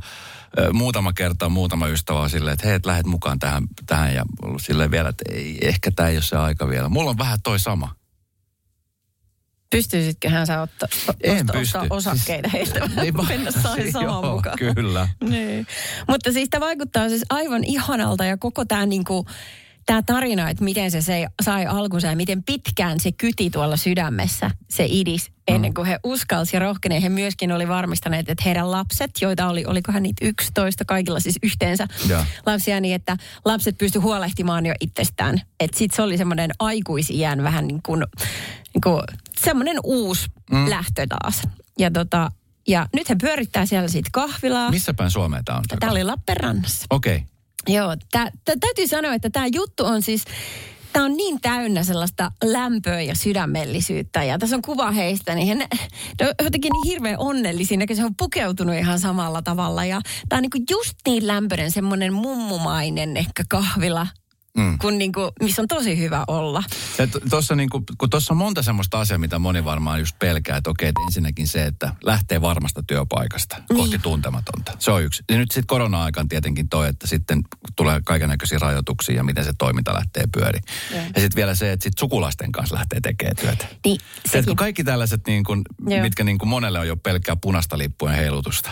muutama 0.72 1.12
kerta 1.12 1.48
muutama 1.48 1.86
ystävä 1.86 2.20
on 2.20 2.30
silleen, 2.30 2.54
että 2.54 2.66
hei, 2.66 2.76
et 2.76 2.86
lähdet 2.86 3.06
mukaan 3.06 3.38
tähän, 3.38 3.64
tähän 3.86 4.14
ja 4.14 4.24
ollut 4.42 4.62
silleen 4.62 4.90
vielä, 4.90 5.08
että 5.08 5.24
ei, 5.32 5.58
ehkä 5.62 5.90
tämä 5.90 6.08
ei 6.08 6.16
ole 6.16 6.22
se 6.22 6.36
aika 6.36 6.68
vielä. 6.68 6.88
Mulla 6.88 7.10
on 7.10 7.18
vähän 7.18 7.38
toi 7.42 7.58
sama. 7.58 7.94
Pystyisitköhän 9.70 10.46
sä 10.46 10.60
ottaa, 10.60 10.88
En 11.22 11.36
osta, 11.40 11.52
pysty. 11.52 11.78
ostaa 11.78 11.86
osakkeita 11.96 12.48
heiltä? 12.48 12.88
Ei 13.02 13.14
vaan- 13.14 13.28
Mennä 13.28 13.50
sain 13.50 13.82
Joo, 13.92 13.92
samaan 13.92 14.24
mukaan. 14.34 14.58
Kyllä. 14.58 15.08
Niin. 15.30 15.66
Mutta 16.08 16.32
siis 16.32 16.48
tämä 16.50 16.66
vaikuttaa 16.66 17.08
siis 17.08 17.22
aivan 17.30 17.64
ihanalta 17.64 18.24
ja 18.24 18.36
koko 18.36 18.64
tämä 18.64 18.86
niinku, 18.86 19.26
tämä 19.86 20.02
tarina, 20.02 20.50
että 20.50 20.64
miten 20.64 20.90
se, 20.90 21.00
se 21.00 21.26
sai 21.42 21.66
alkunsa 21.66 22.06
ja 22.06 22.16
miten 22.16 22.42
pitkään 22.42 23.00
se 23.00 23.12
kyti 23.12 23.50
tuolla 23.50 23.76
sydämessä, 23.76 24.50
se 24.68 24.86
idis, 24.88 25.30
ennen 25.48 25.74
kuin 25.74 25.86
he 25.86 26.00
uskalsi 26.04 26.56
ja 26.56 26.60
rohkeneen. 26.60 27.02
He 27.02 27.08
myöskin 27.08 27.52
oli 27.52 27.68
varmistaneet, 27.68 28.28
että 28.28 28.42
heidän 28.46 28.70
lapset, 28.70 29.10
joita 29.20 29.48
oli, 29.48 29.64
olikohan 29.64 30.02
niitä 30.02 30.26
11 30.26 30.84
kaikilla 30.84 31.20
siis 31.20 31.38
yhteensä 31.42 31.86
Joo. 32.08 32.24
lapsia, 32.46 32.80
niin 32.80 32.94
että 32.94 33.16
lapset 33.44 33.78
pysty 33.78 33.98
huolehtimaan 33.98 34.66
jo 34.66 34.74
itsestään. 34.80 35.40
Että 35.60 35.78
sitten 35.78 35.96
se 35.96 36.02
oli 36.02 36.18
semmoinen 36.18 36.50
aikuisiän 36.58 37.42
vähän 37.42 37.66
niin 37.66 37.80
kuin, 37.86 38.04
niin 38.74 38.82
kuin 38.82 39.02
semmoinen 39.40 39.76
uusi 39.84 40.26
mm. 40.50 40.70
lähtö 40.70 41.06
taas. 41.06 41.42
Ja 41.78 41.90
tota, 41.90 42.30
ja 42.68 42.86
nyt 42.94 43.08
he 43.08 43.16
pyörittää 43.20 43.66
siellä 43.66 43.88
siitä 43.88 44.10
kahvilaa. 44.12 44.70
Missä 44.70 44.94
päin 44.94 45.10
Suomea 45.10 45.42
tämä 45.44 45.58
on? 45.58 45.64
Tämä 45.80 45.92
oli 45.92 46.04
Lappeenrannassa. 46.04 46.86
Okei. 46.90 47.16
Okay. 47.16 47.29
Joo, 47.68 47.96
tää, 48.10 48.30
tää, 48.44 48.54
täytyy 48.60 48.86
sanoa, 48.86 49.14
että 49.14 49.30
tämä 49.30 49.46
juttu 49.46 49.84
on 49.84 50.02
siis, 50.02 50.24
tämä 50.92 51.04
on 51.04 51.16
niin 51.16 51.40
täynnä 51.40 51.84
sellaista 51.84 52.32
lämpöä 52.44 53.00
ja 53.00 53.14
sydämellisyyttä. 53.14 54.24
Ja 54.24 54.38
tässä 54.38 54.56
on 54.56 54.62
kuva 54.62 54.90
heistä, 54.90 55.34
niin 55.34 55.46
he, 55.48 55.54
ne 55.54 55.66
on 56.20 56.44
jotenkin 56.44 56.70
niin 56.72 56.92
hirveän 56.92 57.18
onnellisia, 57.18 57.78
se 57.94 58.04
on 58.04 58.16
pukeutunut 58.16 58.74
ihan 58.74 58.98
samalla 58.98 59.42
tavalla. 59.42 59.84
Ja 59.84 60.00
tämä 60.28 60.38
on 60.38 60.42
niinku 60.42 60.64
just 60.70 60.94
niin 61.06 61.26
lämpöinen, 61.26 61.70
semmoinen 61.70 62.12
mummumainen 62.12 63.16
ehkä 63.16 63.42
kahvila, 63.48 64.06
mm. 64.58 64.78
kun 64.78 64.98
niinku, 64.98 65.32
missä 65.42 65.62
on 65.62 65.68
tosi 65.68 65.98
hyvä 65.98 66.24
olla. 66.26 66.62
Tuossa 67.30 67.56
niinku, 67.56 67.82
kun 67.98 68.10
tuossa 68.10 68.34
on 68.34 68.38
monta 68.38 68.62
semmoista 68.62 69.00
asiaa, 69.00 69.18
mitä 69.18 69.38
moni 69.38 69.64
varmaan 69.64 69.98
just 69.98 70.18
pelkää, 70.18 70.56
että 70.56 70.70
okei, 70.70 70.88
että 70.88 71.00
ensinnäkin 71.06 71.48
se, 71.48 71.64
että 71.64 71.94
lähtee 72.04 72.40
varmasta 72.40 72.82
työpaikasta 72.86 73.56
niin. 73.56 73.76
kohti 73.76 73.98
tuntematonta. 73.98 74.72
Se 74.78 74.90
on 74.90 75.02
yksi. 75.02 75.24
Ja 75.30 75.36
nyt 75.38 75.50
sitten 75.50 75.66
korona-aikaan 75.66 76.28
tietenkin 76.28 76.68
toi, 76.68 76.88
että 76.88 77.06
sitten 77.06 77.42
tulee 77.76 78.00
kaikenlaisia 78.04 78.58
rajoituksia 78.58 79.16
ja 79.16 79.24
miten 79.24 79.44
se 79.44 79.52
toiminta 79.58 79.94
lähtee 79.94 80.24
pyöri. 80.32 80.60
Ja, 80.90 80.96
ja 80.96 81.20
sitten 81.20 81.36
vielä 81.36 81.54
se, 81.54 81.72
että 81.72 81.84
sit 81.84 81.98
sukulaisten 81.98 82.52
kanssa 82.52 82.74
lähtee 82.74 83.00
tekemään 83.00 83.36
työtä. 83.36 83.66
Niin, 83.84 84.00
sekin. 84.26 84.56
kaikki 84.56 84.84
tällaiset, 84.84 85.20
niin 85.26 85.44
kun, 85.44 85.62
mitkä 86.02 86.24
niin 86.24 86.38
kun 86.38 86.48
monelle 86.48 86.78
on 86.78 86.88
jo 86.88 86.96
pelkkää 86.96 87.36
punaista 87.36 87.78
lippujen 87.78 88.16
heilutusta. 88.16 88.70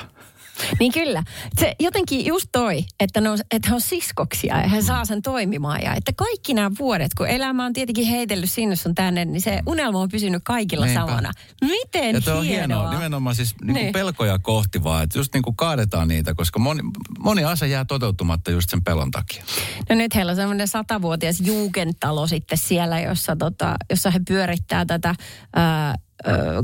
Niin 0.80 0.92
kyllä. 0.92 1.22
Se 1.58 1.74
jotenkin 1.80 2.26
just 2.26 2.48
toi, 2.52 2.84
että, 3.00 3.20
ne 3.20 3.30
on, 3.30 3.38
että 3.50 3.68
he 3.68 3.74
on 3.74 3.80
siskoksia 3.80 4.60
ja 4.60 4.68
he 4.68 4.82
saa 4.82 5.04
sen 5.04 5.22
toimimaan. 5.22 5.82
Ja 5.82 5.94
että 5.94 6.12
kaikki 6.16 6.54
nämä 6.54 6.70
vuodet, 6.78 7.14
kun 7.14 7.28
elämä 7.28 7.64
on 7.64 7.72
tietenkin 7.72 8.06
heitellyt 8.06 8.50
sinne 8.50 8.76
sun 8.76 8.94
tänne, 8.94 9.24
niin 9.24 9.40
se 9.40 9.60
unelma 9.66 10.00
on 10.00 10.08
pysynyt 10.08 10.42
kaikilla 10.44 10.86
Niinpä. 10.86 11.00
samana. 11.00 11.32
Miten 11.60 12.14
ja 12.14 12.20
hienoa. 12.20 12.38
on 12.38 12.44
hienoa. 12.44 12.90
Nimenomaan 12.90 13.34
siis 13.34 13.54
niin 13.62 13.74
niin. 13.74 13.92
pelkoja 13.92 14.38
kohti 14.38 14.84
vaan, 14.84 15.04
että 15.04 15.18
just 15.18 15.34
niin 15.34 15.42
kuin 15.42 15.56
kaadetaan 15.56 16.08
niitä, 16.08 16.34
koska 16.34 16.58
moni, 16.58 16.82
moni 17.18 17.44
asia 17.44 17.68
jää 17.68 17.84
toteutumatta 17.84 18.50
just 18.50 18.70
sen 18.70 18.84
pelon 18.84 19.10
takia. 19.10 19.44
No 19.88 19.96
nyt 19.96 20.14
heillä 20.14 20.30
on 20.30 20.36
semmoinen 20.36 20.68
satavuotias 20.68 21.40
juukentalo 21.40 22.26
sitten 22.26 22.58
siellä, 22.58 23.00
jossa, 23.00 23.36
tota, 23.36 23.76
jossa 23.90 24.10
he 24.10 24.20
pyörittää 24.28 24.84
tätä... 24.84 25.14
Ää, 25.56 25.94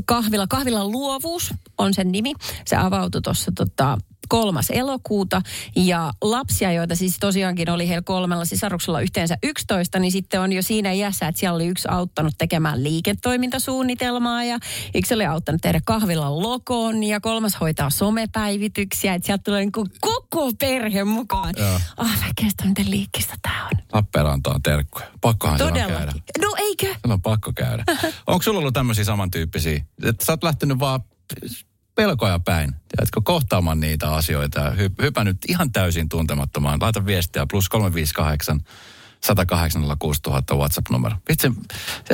kahvila, 0.05 0.47
kahvilan 0.47 0.91
luovuus 0.91 1.53
on 1.77 1.93
sen 1.93 2.11
nimi. 2.11 2.33
Se 2.65 2.75
avautui 2.75 3.21
tuossa 3.21 3.51
tota, 3.55 3.97
kolmas 4.29 4.69
elokuuta. 4.69 5.41
Ja 5.75 6.13
lapsia, 6.21 6.71
joita 6.71 6.95
siis 6.95 7.17
tosiaankin 7.19 7.69
oli 7.69 7.87
heillä 7.87 8.01
kolmella 8.01 8.45
sisaruksella 8.45 9.01
yhteensä 9.01 9.37
11, 9.43 9.99
niin 9.99 10.11
sitten 10.11 10.41
on 10.41 10.53
jo 10.53 10.61
siinä 10.61 10.91
iässä, 10.91 11.27
että 11.27 11.39
siellä 11.39 11.55
oli 11.55 11.67
yksi 11.67 11.87
auttanut 11.91 12.33
tekemään 12.37 12.83
liiketoimintasuunnitelmaa 12.83 14.43
ja 14.43 14.59
yksi 14.95 15.13
oli 15.13 15.25
auttanut 15.25 15.61
tehdä 15.61 15.81
kahvilan 15.85 16.39
logon 16.39 17.03
ja 17.03 17.19
kolmas 17.19 17.59
hoitaa 17.61 17.89
somepäivityksiä. 17.89 19.13
Että 19.13 19.25
sieltä 19.25 19.43
tulee 19.43 19.59
niin 19.59 19.71
kuin 19.71 19.89
koko 20.01 20.51
perhe 20.59 21.03
mukaan. 21.03 21.53
Ah, 21.97 22.19
mä 22.19 22.31
kestä, 22.41 22.65
miten 22.65 22.91
liikkistä 22.91 23.35
tämä 23.41 23.65
on. 23.65 23.71
Lappeenranta 23.93 24.51
on 24.53 24.63
terkkuja. 24.63 25.07
Pakkohan 25.21 25.61
on 25.61 25.73
käydä. 25.73 26.13
No 26.41 26.55
eikö? 26.57 26.85
Se 26.85 27.13
on 27.13 27.21
pakko 27.21 27.51
käydä. 27.55 27.83
Onko 28.27 28.43
sulla 28.43 28.59
ollut 28.59 28.73
tämmöisiä 28.73 29.03
samantyyppisiä? 29.03 29.85
Että 30.03 30.25
sä 30.25 30.33
oot 30.33 30.43
lähtenyt 30.43 30.79
vaan 30.79 31.01
pelkoja 31.95 32.39
päin. 32.39 32.75
Tiedätkö, 32.87 33.21
kohtaamaan 33.23 33.79
niitä 33.79 34.13
asioita 34.13 34.69
hy, 34.69 34.89
hypännyt 35.01 35.37
ihan 35.47 35.71
täysin 35.71 36.09
tuntemattomaan. 36.09 36.79
Laita 36.81 37.05
viestiä 37.05 37.45
plus 37.51 37.69
358 37.69 38.61
108 39.23 39.97
6000 39.99 40.55
WhatsApp-numero. 40.55 41.15
Vitsi, 41.29 41.51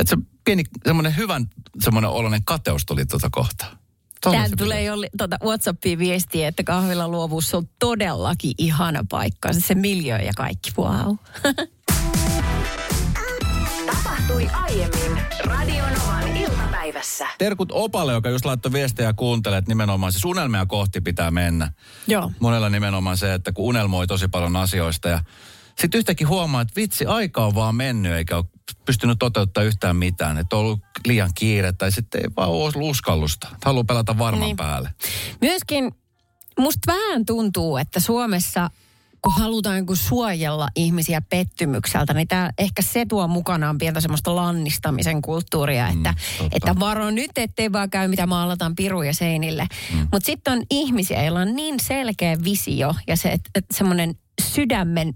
se 0.05 0.17
pieni, 0.43 0.63
semmoinen 0.85 1.17
hyvän, 1.17 1.49
semmoinen 1.79 2.09
oloinen 2.09 2.41
kateus 2.45 2.85
tuli 2.85 3.05
tuota 3.05 3.29
kohtaa. 3.31 3.81
Tämä 4.21 4.45
tulee 4.57 4.83
jo 4.83 4.93
tuota 5.17 5.37
WhatsAppiin 5.43 5.99
viestiä, 5.99 6.47
että 6.47 6.63
kahvilla 6.63 7.07
luovuus 7.07 7.53
on 7.53 7.69
todellakin 7.79 8.53
ihana 8.57 9.05
paikka. 9.09 9.53
Se, 9.53 9.59
se 9.59 9.75
miljö 9.75 10.17
ja 10.17 10.31
kaikki, 10.37 10.71
wow. 10.77 11.15
Tapahtui 14.31 14.61
aiemmin 14.63 15.23
Radionovan 15.43 16.37
iltapäivässä. 16.37 17.27
Terkut 17.37 17.69
Opalle, 17.71 18.13
joka 18.13 18.29
just 18.29 18.45
laittoi 18.45 18.71
viestejä 18.71 19.09
ja 19.09 19.13
kuuntelee, 19.13 19.57
että 19.57 19.71
nimenomaan 19.71 20.11
siis 20.11 20.25
unelmia 20.25 20.65
kohti 20.65 21.01
pitää 21.01 21.31
mennä. 21.31 21.71
Joo. 22.07 22.31
Monella 22.39 22.69
nimenomaan 22.69 23.17
se, 23.17 23.33
että 23.33 23.51
kun 23.51 23.65
unelmoi 23.65 24.07
tosi 24.07 24.27
paljon 24.27 24.55
asioista 24.55 25.09
ja 25.09 25.19
sitten 25.79 25.99
yhtäkkiä 25.99 26.27
huomaa, 26.27 26.61
että 26.61 26.73
vitsi, 26.75 27.05
aika 27.05 27.45
on 27.45 27.55
vaan 27.55 27.75
mennyt 27.75 28.11
eikä 28.11 28.37
ole 28.37 28.45
pystynyt 28.85 29.19
toteuttamaan 29.19 29.67
yhtään 29.67 29.95
mitään. 29.95 30.37
Että 30.37 30.55
on 30.55 30.61
ollut 30.61 30.79
liian 31.05 31.31
kiire 31.35 31.71
tai 31.71 31.91
sitten 31.91 32.21
ei 32.21 32.29
vaan 32.37 32.49
ole 32.49 32.71
uskallusta. 32.89 33.47
Haluaa 33.65 33.83
pelata 33.83 34.17
varman 34.17 34.41
niin. 34.41 34.57
päälle. 34.57 34.89
Myöskin 35.41 35.91
musta 36.59 36.93
vähän 36.93 37.25
tuntuu, 37.25 37.77
että 37.77 37.99
Suomessa 37.99 38.69
kun 39.21 39.33
halutaan 39.33 39.85
kun 39.85 39.97
suojella 39.97 40.67
ihmisiä 40.75 41.21
pettymykseltä, 41.21 42.13
niin 42.13 42.27
tämä 42.27 42.49
ehkä 42.57 42.81
se 42.81 43.05
tuo 43.05 43.27
mukanaan 43.27 43.77
pientä 43.77 44.01
semmoista 44.01 44.35
lannistamisen 44.35 45.21
kulttuuria, 45.21 45.87
että, 45.87 46.13
mm, 46.39 46.49
että 46.51 46.79
varo 46.79 47.11
nyt, 47.11 47.31
ettei 47.35 47.71
vaan 47.71 47.89
käy 47.89 48.07
mitä 48.07 48.25
maalataan 48.25 48.75
piruja 48.75 49.13
seinille. 49.13 49.67
Mm. 49.93 49.99
Mutta 49.99 50.25
sitten 50.25 50.53
on 50.53 50.63
ihmisiä, 50.71 51.21
joilla 51.21 51.39
on 51.39 51.55
niin 51.55 51.79
selkeä 51.79 52.37
visio 52.43 52.95
ja 53.07 53.17
se, 53.17 53.29
että, 53.29 53.49
että 53.55 53.77
semmoinen 53.77 54.15
sydämen 54.41 55.13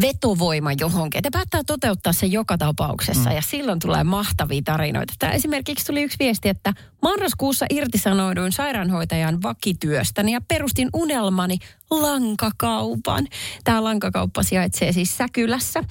vetovoima 0.00 0.72
johonkin. 0.72 1.18
Että 1.18 1.30
päättää 1.32 1.60
toteuttaa 1.66 2.12
se 2.12 2.26
joka 2.26 2.58
tapauksessa 2.58 3.30
mm. 3.30 3.36
ja 3.36 3.42
silloin 3.42 3.78
tulee 3.78 4.04
mahtavia 4.04 4.62
tarinoita. 4.64 5.14
Tämä 5.18 5.32
esimerkiksi 5.32 5.86
tuli 5.86 6.02
yksi 6.02 6.18
viesti, 6.18 6.48
että 6.48 6.72
marraskuussa 7.02 7.66
irtisanouduin 7.70 8.52
sairaanhoitajan 8.52 9.42
vakityöstäni 9.42 10.32
ja 10.32 10.40
perustin 10.48 10.88
unelmani 10.94 11.58
lankakaupan. 11.90 13.26
Tämä 13.64 13.84
lankakauppa 13.84 14.42
sijaitsee 14.42 14.92
siis 14.92 15.16
Säkylässä. 15.16 15.84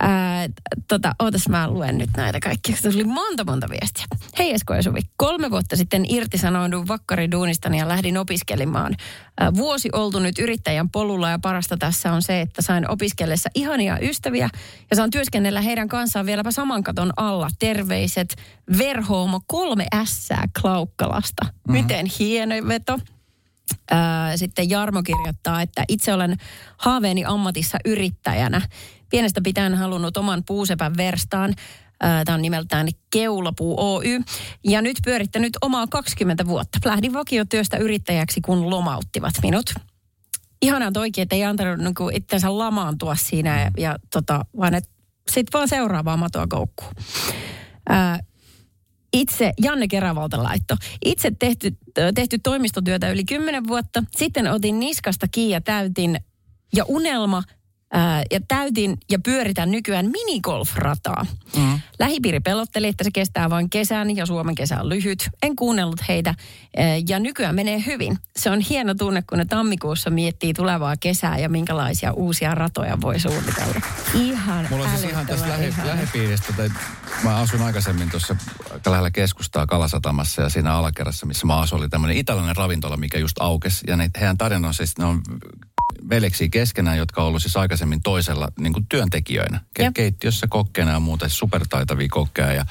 Ää, 0.00 0.48
tota, 0.88 1.14
ootas 1.22 1.48
mä 1.48 1.68
luen 1.68 1.98
nyt 1.98 2.10
näitä 2.16 2.40
kaikkia. 2.40 2.76
Se 2.76 2.90
tuli 2.90 3.04
monta 3.04 3.44
monta 3.44 3.68
viestiä. 3.68 4.04
Hei 4.38 4.52
Esko 4.52 4.74
ja 4.74 4.82
Suvi. 4.82 5.00
Kolme 5.16 5.50
vuotta 5.50 5.76
sitten 5.76 6.06
irtisanouduin 6.08 6.88
vakkariduunistani 6.88 7.78
ja 7.78 7.88
lähdin 7.88 8.18
opiskelemaan. 8.18 8.96
Ää, 9.40 9.54
vuosi 9.54 9.88
oltu 9.92 10.18
nyt 10.18 10.38
yrittäjän 10.38 10.90
polulla 10.90 11.30
ja 11.30 11.38
parasta 11.38 11.76
tässä 11.76 12.12
on 12.12 12.22
se, 12.22 12.40
että 12.40 12.62
sain 12.62 12.90
opiskellessa 12.90 13.50
ihania 13.54 13.98
ystäviä 13.98 14.48
ja 14.90 14.96
saan 14.96 15.10
työskennellä 15.10 15.60
heidän 15.60 15.88
kanssaan 15.88 16.26
vieläpä 16.26 16.50
saman 16.50 16.84
katon 16.84 17.12
alla. 17.16 17.48
Terveiset 17.58 18.36
Verhoomo 18.78 19.40
3 19.46 19.86
S 20.04 20.28
Klaukkalasta. 20.60 21.44
Mm-hmm. 21.44 21.72
Miten 21.72 22.06
hieno 22.18 22.54
veto. 22.68 22.98
Sitten 24.36 24.70
Jarmo 24.70 25.02
kirjoittaa, 25.02 25.62
että 25.62 25.84
itse 25.88 26.12
olen 26.12 26.36
haaveeni 26.76 27.24
ammatissa 27.24 27.78
yrittäjänä. 27.84 28.60
Pienestä 29.14 29.40
pitäen 29.44 29.74
halunnut 29.74 30.16
oman 30.16 30.42
puusepän 30.46 30.96
verstaan. 30.96 31.54
Tämä 31.98 32.34
on 32.34 32.42
nimeltään 32.42 32.88
Keulapuu 33.10 33.74
Oy. 33.78 34.20
Ja 34.64 34.82
nyt 34.82 34.96
pyörittänyt 35.04 35.52
omaa 35.60 35.86
20 35.86 36.46
vuotta. 36.46 36.78
Lähdin 36.84 37.12
vakiotyöstä 37.12 37.76
yrittäjäksi, 37.76 38.40
kun 38.40 38.70
lomauttivat 38.70 39.34
minut. 39.42 39.74
Ihanaa 40.62 40.92
toikin, 40.92 41.22
että 41.22 41.36
ei 41.36 41.44
antanut 41.44 41.78
niin 41.78 41.94
itsensä 42.12 42.58
lamaantua 42.58 43.16
siinä, 43.16 43.60
ja, 43.60 43.70
ja 43.78 43.98
tota, 44.12 44.44
vaan 44.56 44.74
että 44.74 44.90
sitten 45.30 45.58
vaan 45.58 45.68
seuraavaa 45.68 46.16
matoa 46.16 46.46
koukkuun. 46.46 46.92
itse, 49.12 49.52
Janne 49.62 49.88
Kerävalta 49.88 50.42
laitto, 50.42 50.76
itse 51.04 51.32
tehty, 51.38 51.76
tehty 52.14 52.38
toimistotyötä 52.38 53.10
yli 53.10 53.24
10 53.24 53.66
vuotta. 53.66 54.02
Sitten 54.16 54.52
otin 54.52 54.80
niskasta 54.80 55.26
kiinni 55.28 55.52
ja 55.52 55.60
täytin 55.60 56.20
ja 56.76 56.84
unelma 56.88 57.42
ja 58.30 58.40
täytin 58.48 58.98
ja 59.10 59.18
pyöritän 59.18 59.70
nykyään 59.70 60.10
minigolfrataa. 60.10 61.26
Mm. 61.56 61.80
Lähipiiri 61.98 62.40
pelotteli, 62.40 62.86
että 62.86 63.04
se 63.04 63.10
kestää 63.10 63.50
vain 63.50 63.70
kesän 63.70 64.16
ja 64.16 64.26
Suomen 64.26 64.54
kesä 64.54 64.80
on 64.80 64.88
lyhyt. 64.88 65.30
En 65.42 65.56
kuunnellut 65.56 66.08
heitä 66.08 66.34
ja 67.08 67.18
nykyään 67.18 67.54
menee 67.54 67.82
hyvin. 67.86 68.18
Se 68.36 68.50
on 68.50 68.60
hieno 68.60 68.94
tunne, 68.94 69.22
kun 69.22 69.38
ne 69.38 69.44
tammikuussa 69.44 70.10
miettii 70.10 70.54
tulevaa 70.54 70.96
kesää 70.96 71.38
ja 71.38 71.48
minkälaisia 71.48 72.12
uusia 72.12 72.54
ratoja 72.54 73.00
voi 73.00 73.20
suunnitella. 73.20 73.80
Ihan 74.14 74.66
Mulla 74.70 74.84
on 74.84 74.90
siis 74.90 75.10
ihan 75.10 75.26
tästä 75.26 75.48
lähi, 75.48 75.74
lähipiiristä, 75.84 76.52
tai 76.52 76.70
mä 77.24 77.36
asun 77.36 77.62
aikaisemmin 77.62 78.10
tuossa 78.10 78.36
lähellä 78.86 79.10
keskustaa 79.10 79.66
Kalasatamassa 79.66 80.42
ja 80.42 80.48
siinä 80.48 80.74
alakerrassa, 80.74 81.26
missä 81.26 81.46
mä 81.46 81.60
asuin, 81.60 81.80
oli 81.80 81.88
tämmöinen 81.88 82.16
italialainen 82.16 82.56
ravintola, 82.56 82.96
mikä 82.96 83.18
just 83.18 83.36
aukesi. 83.40 83.84
Ja 83.88 83.96
ne, 83.96 84.10
heidän 84.20 84.38
tarinansa 84.38 84.76
siis 84.76 84.98
ne 84.98 85.04
on 85.04 85.22
veljeksiä 86.10 86.48
keskenään, 86.48 86.98
jotka 86.98 87.22
on 87.22 87.28
ollut 87.28 87.42
siis 87.42 87.56
aikaisemmin 87.56 88.02
toisella 88.02 88.48
niin 88.58 88.72
kuin 88.72 88.86
työntekijöinä. 88.86 89.60
Ke- 89.80 89.92
keittiössä 89.94 90.46
kokkeena 90.46 90.90
ja 90.90 91.00
muuta, 91.00 91.28
supertaitavia 91.28 92.08
kokkeja. 92.10 92.52
Ja 92.52 92.66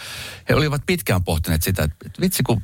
he 0.50 0.56
olivat 0.56 0.82
pitkään 0.86 1.24
pohtineet 1.24 1.64
sitä, 1.64 1.84
että 1.84 2.22
vitsi 2.22 2.44
kun 2.44 2.62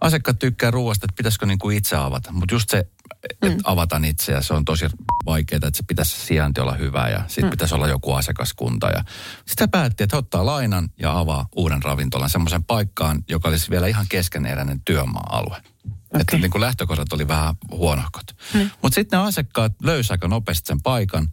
asiakkaat 0.00 0.38
tykkää 0.38 0.70
ruoasta, 0.70 1.04
että 1.04 1.16
pitäisikö 1.16 1.46
niin 1.46 1.58
kuin 1.58 1.76
itse 1.76 1.96
avata. 1.96 2.32
Mutta 2.32 2.54
just 2.54 2.70
se, 2.70 2.86
että 3.30 3.48
mm. 3.48 3.58
avataan 3.64 4.04
itse 4.04 4.32
ja 4.32 4.42
se 4.42 4.54
on 4.54 4.64
tosi 4.64 4.86
vaikeaa, 5.26 5.56
että 5.56 5.76
se 5.76 5.82
pitäisi 5.86 6.26
sijainti 6.26 6.60
olla 6.60 6.74
hyvä 6.74 7.08
ja 7.08 7.24
sitten 7.26 7.44
mm. 7.44 7.50
pitäisi 7.50 7.74
olla 7.74 7.88
joku 7.88 8.12
asiakaskunta. 8.12 8.86
Ja 8.86 9.04
sitten 9.46 9.70
päätti, 9.70 10.04
että 10.04 10.16
ottaa 10.16 10.46
lainan 10.46 10.88
ja 11.00 11.18
avaa 11.18 11.48
uuden 11.56 11.82
ravintolan 11.82 12.30
semmoisen 12.30 12.64
paikkaan, 12.64 13.24
joka 13.28 13.48
olisi 13.48 13.70
vielä 13.70 13.86
ihan 13.86 14.06
keskeneräinen 14.08 14.80
työmaa-alue. 14.80 15.62
Okay. 16.08 16.20
Että 16.20 16.38
niin 16.38 16.50
kuin 16.50 16.60
lähtökohdat 16.60 17.12
oli 17.12 17.28
vähän 17.28 17.54
huonohkot. 17.70 18.36
Mm. 18.54 18.70
Mutta 18.82 18.94
sitten 18.94 19.18
ne 19.18 19.24
asiakkaat 19.26 19.72
löysi 19.82 20.12
aika 20.12 20.28
nopeasti 20.28 20.66
sen 20.66 20.82
paikan. 20.82 21.28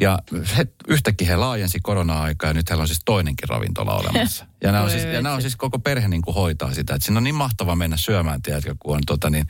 Ja 0.00 0.18
he, 0.56 0.66
yhtäkkiä 0.88 1.28
he 1.28 1.36
laajensi 1.36 1.80
korona-aikaa 1.82 2.50
ja 2.50 2.54
nyt 2.54 2.70
heillä 2.70 2.82
on 2.82 2.88
siis 2.88 3.00
toinenkin 3.04 3.48
ravintola 3.48 3.94
olemassa. 3.94 4.46
Ja 4.64 4.72
nämä 4.72 4.84
on, 4.84 4.90
siis, 4.90 5.04
ja 5.04 5.22
nämä 5.22 5.34
on 5.34 5.42
siis 5.42 5.56
koko 5.56 5.78
perhe 5.78 6.08
niin 6.08 6.22
kuin 6.22 6.34
hoitaa 6.34 6.74
sitä. 6.74 6.94
Että 6.94 7.04
siinä 7.04 7.18
on 7.18 7.24
niin 7.24 7.34
mahtava 7.34 7.76
mennä 7.76 7.96
syömään, 7.96 8.42
tiedätkö, 8.42 8.74
kun 8.78 8.96
on 8.96 9.02
tota 9.06 9.30
niin, 9.30 9.46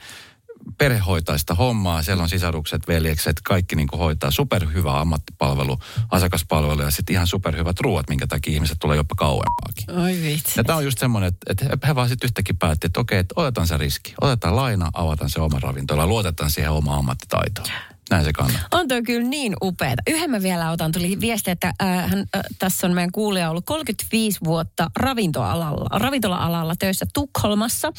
perhe 0.78 0.98
hoitaa 0.98 1.38
sitä 1.38 1.54
hommaa. 1.54 2.02
Siellä 2.02 2.22
on 2.22 2.28
sisarukset, 2.28 2.88
veljekset, 2.88 3.40
kaikki 3.40 3.76
niin 3.76 3.88
kuin 3.88 4.00
hoitaa. 4.00 4.30
Superhyvä 4.30 5.00
ammattipalvelu, 5.00 5.78
asiakaspalvelu 6.10 6.82
ja 6.82 6.90
sitten 6.90 7.14
ihan 7.14 7.26
superhyvät 7.26 7.80
ruoat, 7.80 8.08
minkä 8.08 8.26
takia 8.26 8.52
ihmiset 8.52 8.78
tulee 8.80 8.96
jopa 8.96 9.14
kauempaakin. 9.14 9.90
Oi 9.90 10.22
vitsi. 10.22 10.52
Ja 10.56 10.64
tämä 10.64 10.76
on 10.76 10.84
just 10.84 10.98
semmoinen, 10.98 11.28
että, 11.28 11.66
että 11.72 11.86
he- 11.86 11.94
vaan 11.94 12.08
sitten 12.08 12.26
yhtäkkiä 12.26 12.56
päätti, 12.58 12.86
että 12.86 13.00
okei, 13.00 13.18
että 13.18 13.34
otetaan 13.36 13.66
se 13.66 13.76
riski. 13.76 14.14
Otetaan 14.20 14.56
laina, 14.56 14.90
avataan 14.94 15.30
se 15.30 15.40
oma 15.40 15.60
ravintola, 15.60 16.06
luotetaan 16.06 16.50
siihen 16.50 16.70
omaan 16.70 16.98
ammattitaitoon. 16.98 17.68
Näin 18.10 18.24
se 18.24 18.32
kannattaa. 18.32 18.80
On 18.80 18.88
toi 18.88 19.02
kyllä 19.02 19.28
niin 19.28 19.54
upeeta. 19.62 20.02
Yhden 20.06 20.30
mä 20.30 20.42
vielä 20.42 20.70
otan. 20.70 20.92
Tuli 20.92 21.20
viesti, 21.20 21.50
että 21.50 21.72
äh, 21.82 22.10
hän, 22.10 22.24
äh, 22.36 22.42
tässä 22.58 22.86
on 22.86 22.94
meidän 22.94 23.12
kuulija 23.12 23.50
ollut 23.50 23.66
35 23.66 24.38
vuotta 24.44 24.90
ravintoalalla, 24.96 25.98
ravintola-alalla 25.98 26.74
töissä 26.78 27.06
Tukholmassa. 27.14 27.92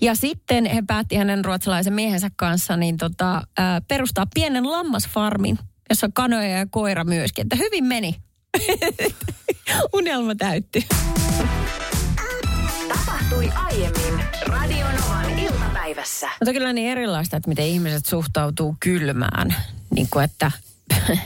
Ja 0.00 0.14
sitten 0.14 0.64
he 0.64 0.82
päätti 0.86 1.16
hänen 1.16 1.44
ruotsalaisen 1.44 1.92
miehensä 1.92 2.30
kanssa 2.36 2.76
niin 2.76 2.96
tota, 2.96 3.42
perustaa 3.88 4.26
pienen 4.34 4.70
lammasfarmin, 4.70 5.58
jossa 5.88 6.06
on 6.06 6.12
kanoja 6.12 6.48
ja 6.48 6.66
koira 6.70 7.04
myöskin. 7.04 7.42
Että 7.42 7.56
hyvin 7.56 7.84
meni. 7.84 8.16
Unelma 9.94 10.34
täytty. 10.34 10.82
Tapahtui 12.88 13.50
aiemmin 13.54 14.24
Radionovan 14.46 15.38
iltapäivässä. 15.38 16.28
Mutta 16.40 16.52
kyllä 16.52 16.72
niin 16.72 16.90
erilaista, 16.90 17.36
että 17.36 17.48
miten 17.48 17.66
ihmiset 17.66 18.06
suhtautuu 18.06 18.76
kylmään. 18.80 19.54
Niin 19.94 20.08
kuin 20.10 20.24
että, 20.24 20.52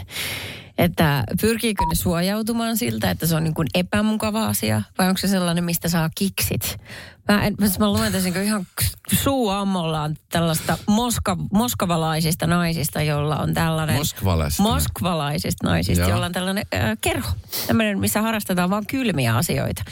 että 0.80 1.24
pyrkiikö 1.40 1.84
ne 1.84 1.94
suojautumaan 1.94 2.76
siltä, 2.76 3.10
että 3.10 3.26
se 3.26 3.36
on 3.36 3.44
niin 3.44 3.54
kuin 3.54 3.68
epämukava 3.74 4.46
asia, 4.46 4.82
vai 4.98 5.08
onko 5.08 5.18
se 5.18 5.28
sellainen, 5.28 5.64
mistä 5.64 5.88
saa 5.88 6.10
kiksit? 6.14 6.80
Mä, 7.28 7.46
en, 7.46 7.54
mä 7.78 7.92
luen 7.92 8.12
tässä 8.12 8.30
niin 8.30 8.42
ihan 8.42 8.66
suu 9.12 9.48
ammollaan 9.48 10.16
tällaista 10.28 10.78
moska, 10.86 11.36
moskavalaisista 11.52 12.46
naisista, 12.46 13.02
jolla 13.02 13.36
on 13.36 13.54
tällainen... 13.54 13.96
Moskvalaisista. 13.96 14.62
Moskvalaisista 14.62 15.66
naisista, 15.66 16.02
Joo. 16.02 16.10
jolla 16.10 16.26
on 16.26 16.32
tällainen 16.32 16.66
äh, 16.74 16.98
kerho. 17.00 17.30
Tämmöinen, 17.66 17.98
missä 17.98 18.22
harrastetaan 18.22 18.70
vain 18.70 18.86
kylmiä 18.86 19.36
asioita. 19.36 19.82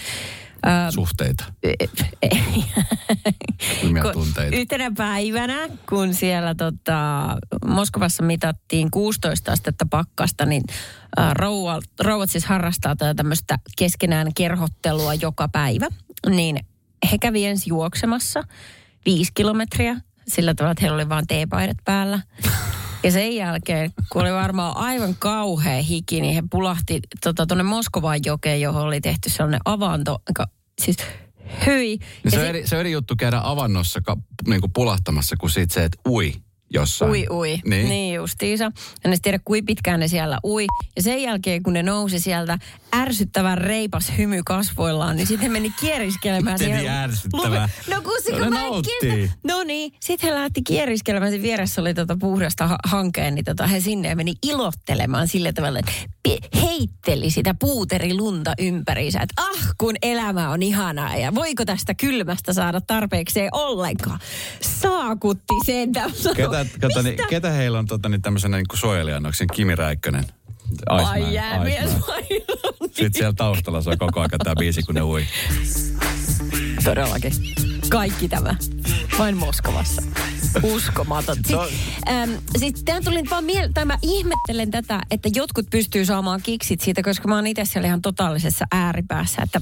Äh, 0.67 0.91
Suhteita, 0.91 1.45
kylmiä 3.81 4.03
kun 4.03 4.12
tunteita. 4.12 4.57
Yhtenä 4.57 4.91
päivänä, 4.97 5.69
kun 5.88 6.15
siellä 6.15 6.55
tota, 6.55 7.27
Moskovassa 7.67 8.23
mitattiin 8.23 8.91
16 8.91 9.53
astetta 9.53 9.87
pakkasta, 9.91 10.47
niin 10.47 10.62
rouvat 12.00 12.31
siis 12.31 12.45
harrastaa 12.45 12.97
tätä 12.97 13.14
tämmöistä 13.14 13.59
keskenään 13.79 14.35
kerhottelua 14.35 15.14
joka 15.14 15.49
päivä. 15.49 15.87
Niin 16.29 16.57
he 17.11 17.18
kävi 17.18 17.47
ensin 17.47 17.68
juoksemassa 17.68 18.44
viisi 19.07 19.33
kilometriä 19.35 19.97
sillä 20.29 20.55
tavalla, 20.55 20.73
että 20.73 20.83
heillä 20.83 20.94
oli 20.94 21.09
vaan 21.09 21.27
teepaidat 21.29 21.77
päällä. 21.85 22.21
Ja 23.03 23.13
sen 23.13 23.37
jälkeen, 23.37 23.93
kun 24.13 24.23
oli 24.23 24.33
varmaan 24.33 24.77
aivan 24.77 25.17
kauhea 25.19 25.83
hiki, 25.83 26.21
niin 26.21 26.35
he 26.35 26.43
pulahti 26.51 27.01
tuonne 27.23 27.35
tota, 27.47 27.63
Moskovan 27.65 28.21
jokeen, 28.25 28.61
johon 28.61 28.83
oli 28.83 29.01
tehty 29.01 29.31
sellainen 29.31 29.61
avanto. 29.65 30.23
joka- 30.29 30.47
Siis 30.83 30.97
hyi. 31.67 31.99
Ja 32.25 32.31
se, 32.31 32.37
sit- 32.37 32.47
eri, 32.49 32.67
se 32.67 32.75
on 32.77 32.81
eri 32.81 32.93
juttu 32.93 33.15
käydä 33.17 33.41
avannossa 33.45 34.01
ka, 34.01 34.17
niin 34.49 34.61
kuin 34.61 34.73
pulahtamassa 34.73 35.37
kuin 35.37 35.51
siitä 35.51 35.75
se, 35.75 35.85
että 35.85 35.99
ui 36.09 36.33
jossain. 36.74 37.11
Ui, 37.11 37.26
ui. 37.31 37.59
Niin. 37.64 37.88
Niin, 37.88 38.14
justiinsa. 38.14 38.72
Ja 39.04 39.11
ne 39.11 39.16
tiedä, 39.22 39.38
kuinka 39.44 39.66
pitkään 39.66 40.00
ne 40.00 40.09
siellä 40.09 40.38
ui. 40.44 40.66
Ja 40.96 41.02
sen 41.02 41.22
jälkeen, 41.22 41.62
kun 41.62 41.72
ne 41.72 41.83
nousi 41.83 42.20
sieltä 42.20 42.59
ärsyttävän 42.96 43.59
reipas 43.59 44.12
hymy 44.18 44.40
kasvoillaan, 44.46 45.16
niin 45.16 45.26
sitten 45.26 45.52
meni 45.52 45.72
kieriskelemään. 45.81 46.54
Miten 46.54 46.66
siihen 46.66 46.78
niin 46.81 46.90
ärsyttävää? 46.92 47.68
lume- 47.88 47.94
No 47.94 48.02
kun 48.02 48.12
se, 48.24 48.31
No 48.33 48.37
kun 48.38 48.44
ne 48.46 48.50
mä 48.50 48.66
en. 49.12 49.33
No 49.46 49.62
niin, 49.64 49.92
sitten 50.00 50.28
he 50.28 50.35
lähti 50.35 50.62
kieriskelemään. 50.62 51.31
Siinä 51.31 51.42
vieressä 51.42 51.81
oli 51.81 51.94
tota 51.94 52.16
puhdasta 52.20 52.66
ha- 52.66 52.78
hankeen, 52.85 53.35
niin 53.35 53.44
tota, 53.44 53.66
he 53.66 53.81
sinne 53.81 54.14
meni 54.14 54.35
ilottelemaan 54.46 55.28
sillä 55.28 55.52
tavalla, 55.52 55.78
että 55.78 55.92
heitteli 56.62 57.31
sitä 57.31 57.54
puuterilunta 57.61 58.52
ympäriinsä. 58.59 59.20
Että 59.20 59.42
ah, 59.42 59.74
kun 59.78 59.94
elämä 60.02 60.50
on 60.50 60.62
ihanaa 60.62 61.16
ja 61.16 61.35
voiko 61.35 61.64
tästä 61.64 61.94
kylmästä 61.94 62.52
saada 62.52 62.81
tarpeekseen 62.81 63.48
ollenkaan. 63.52 64.20
Saakutti 64.81 65.54
sen 65.66 65.92
Ketä, 66.37 66.58
kato, 66.81 67.03
niin, 67.03 67.18
ketä 67.29 67.51
heillä 67.51 67.79
on 67.79 67.87
tota, 67.87 68.09
niin 68.09 68.23
tämmöisenä 68.23 68.57
niin 68.57 68.68
kuin 68.68 68.79
suojelijannoksen 68.79 69.47
Kimi 69.55 69.77
Räikkönen? 69.77 70.25
Ai 70.87 71.35
jäämies 71.35 71.90
vai 72.09 72.23
Sitten 72.81 73.11
siellä 73.14 73.33
taustalla 73.33 73.81
se 73.81 73.90
on 73.90 73.99
koko 73.99 74.21
aika 74.21 74.38
tämä 74.38 74.55
biisi, 74.59 74.83
kun 74.83 74.94
ne 74.94 75.03
ui. 75.03 75.27
Todellakin. 76.85 77.33
Kaikki 77.88 78.29
tämä. 78.29 78.55
Vain 79.18 79.37
Moskovassa. 79.37 80.03
Uskomaton. 80.62 81.37
Sitten 81.37 81.64
ähm, 82.09 82.85
tämä 82.85 83.01
tuli 83.01 83.23
vaan 83.31 83.44
miel- 83.44 83.73
tai 83.75 83.85
mä 83.85 83.99
ihmettelen 84.03 84.71
tätä, 84.71 85.01
että 85.11 85.29
jotkut 85.35 85.66
pystyy 85.71 86.05
saamaan 86.05 86.40
kiksit 86.42 86.81
siitä, 86.81 87.03
koska 87.03 87.29
mä 87.29 87.35
oon 87.35 87.47
itse 87.47 87.64
siellä 87.64 87.87
ihan 87.87 88.03
totaalisessa 88.03 88.64
ääripäässä, 88.73 89.42
että 89.42 89.61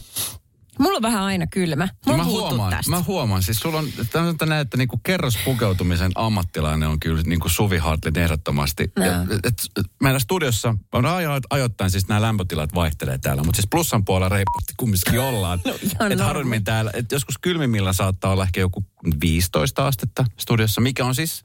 mulla 0.87 0.97
on 0.97 1.03
vähän 1.03 1.23
aina 1.23 1.47
kylmä. 1.47 1.89
Mulla 2.07 2.17
mä 2.17 2.23
on 2.23 2.29
puhuttu 2.29 2.49
huomaan, 2.49 2.71
tästä. 2.71 2.91
mä 2.91 3.03
huomaan, 3.07 3.43
siis 3.43 3.59
sulla 3.59 3.79
on, 3.79 3.89
tämä 4.11 4.33
näin, 4.47 4.61
että 4.61 4.77
niinku 4.77 5.01
kerrospukeutumisen 5.03 6.13
ammattilainen 6.15 6.89
on 6.89 7.01
kyllä 7.01 7.23
niinku 7.23 7.49
Suvi 7.49 7.79
Hartlin 7.79 8.19
ehdottomasti. 8.19 8.93
Joo. 8.97 9.07
Ja, 9.07 9.23
et, 9.23 9.47
et, 9.79 9.87
meidän 10.03 10.21
studiossa, 10.21 10.75
on 10.93 11.07
ajo, 11.07 11.31
ajoittain 11.51 11.91
siis 11.91 12.09
nämä 12.09 12.23
lämpötilat 12.23 12.75
vaihtelee 12.75 13.19
täällä, 13.19 13.43
mutta 13.43 13.57
siis 13.57 13.69
plussan 13.71 14.05
puolella 14.05 14.29
reippaasti 14.29 14.75
kumminkin 14.77 15.21
ollaan. 15.21 15.61
No 16.01 16.07
et 16.07 16.21
harvemmin 16.21 16.65
täällä, 16.65 16.91
et 16.95 17.13
joskus 17.13 17.39
kylmimmillä 17.39 17.93
saattaa 17.93 18.33
olla 18.33 18.43
ehkä 18.43 18.61
joku 18.61 18.85
15 19.21 19.87
astetta 19.87 20.25
studiossa, 20.39 20.81
mikä 20.81 21.05
on 21.05 21.15
siis 21.15 21.45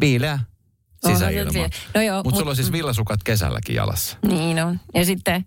viileä 0.00 0.38
sisäilma. 1.06 1.52
No 1.52 1.68
Mutta 2.16 2.30
mut- 2.30 2.38
sulla 2.38 2.50
on 2.50 2.56
siis 2.56 2.72
villasukat 2.72 3.22
kesälläkin 3.22 3.76
jalassa. 3.76 4.16
Niin 4.26 4.64
on. 4.64 4.80
Ja 4.94 5.04
sitten, 5.04 5.44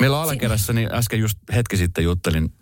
Meillä 0.00 0.22
alakerrassa, 0.22 0.72
niin 0.72 0.94
äsken 0.94 1.20
just 1.20 1.38
hetki 1.54 1.76
sitten 1.76 2.04
juttelin 2.04 2.52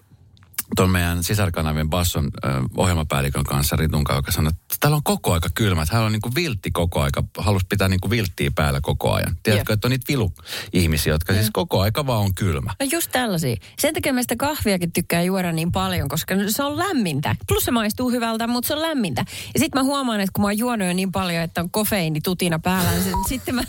tuon 0.77 0.91
meidän 0.91 1.25
sisarkanavien 1.25 1.91
basson 1.91 2.25
ö, 2.45 2.49
ohjelmapäällikön 2.77 3.45
kanssa 3.45 3.77
Ritun 3.77 4.05
kanssa, 4.05 4.19
joka 4.19 4.33
sanoi, 4.33 4.51
että 4.51 4.77
täällä 4.81 4.97
on 4.97 5.03
koko 5.03 5.33
aika 5.33 5.49
kylmä, 5.55 5.85
hän 5.93 6.03
on 6.03 6.13
niin 6.13 6.23
kuin 6.23 6.35
viltti 6.35 6.71
koko 6.71 7.01
aika, 7.01 7.25
halusi 7.39 7.67
pitää 7.69 7.89
niin 7.89 8.01
kuin 8.01 8.11
vilttiä 8.11 8.51
päällä 8.55 8.81
koko 8.81 9.13
ajan. 9.13 9.37
Tiedätkö, 9.43 9.73
Jep. 9.73 9.77
että 9.77 9.89
on 9.89 9.91
niitä 9.91 10.05
vilu-ihmisiä, 10.09 11.13
jotka 11.13 11.33
siis 11.33 11.51
koko 11.53 11.81
aika 11.81 12.07
vaan 12.07 12.21
on 12.21 12.35
kylmä. 12.35 12.75
no 12.81 12.87
just 12.93 13.11
tällaisia. 13.13 13.57
Sen 13.79 13.95
takia 13.95 14.13
mä 14.13 14.23
sitä 14.23 14.37
kahviakin 14.39 14.93
tykkää 14.93 15.23
juoda 15.23 15.53
niin 15.53 15.73
paljon, 15.73 16.09
koska 16.09 16.35
se 16.49 16.63
on 16.63 16.79
lämmintä. 16.79 17.37
Plus 17.49 17.65
se 17.65 17.71
maistuu 17.71 18.11
hyvältä, 18.11 18.47
mutta 18.47 18.69
se 18.69 18.75
on 18.75 18.83
lämmintä. 18.83 19.25
Ja 19.55 19.61
sitten 19.61 19.81
mä 19.81 19.85
huomaan, 19.85 20.21
että 20.21 20.33
kun 20.33 20.43
mä 20.43 20.47
oon 20.47 20.59
juonut 20.59 20.89
jo 20.89 20.95
niin 20.95 21.13
paljon, 21.13 21.43
että 21.43 21.61
on 21.61 21.71
kofeiini 21.71 22.21
tutina 22.21 22.59
päällä, 22.59 22.91
niin 22.91 23.15
sitten 23.29 23.55
mä, 23.55 23.63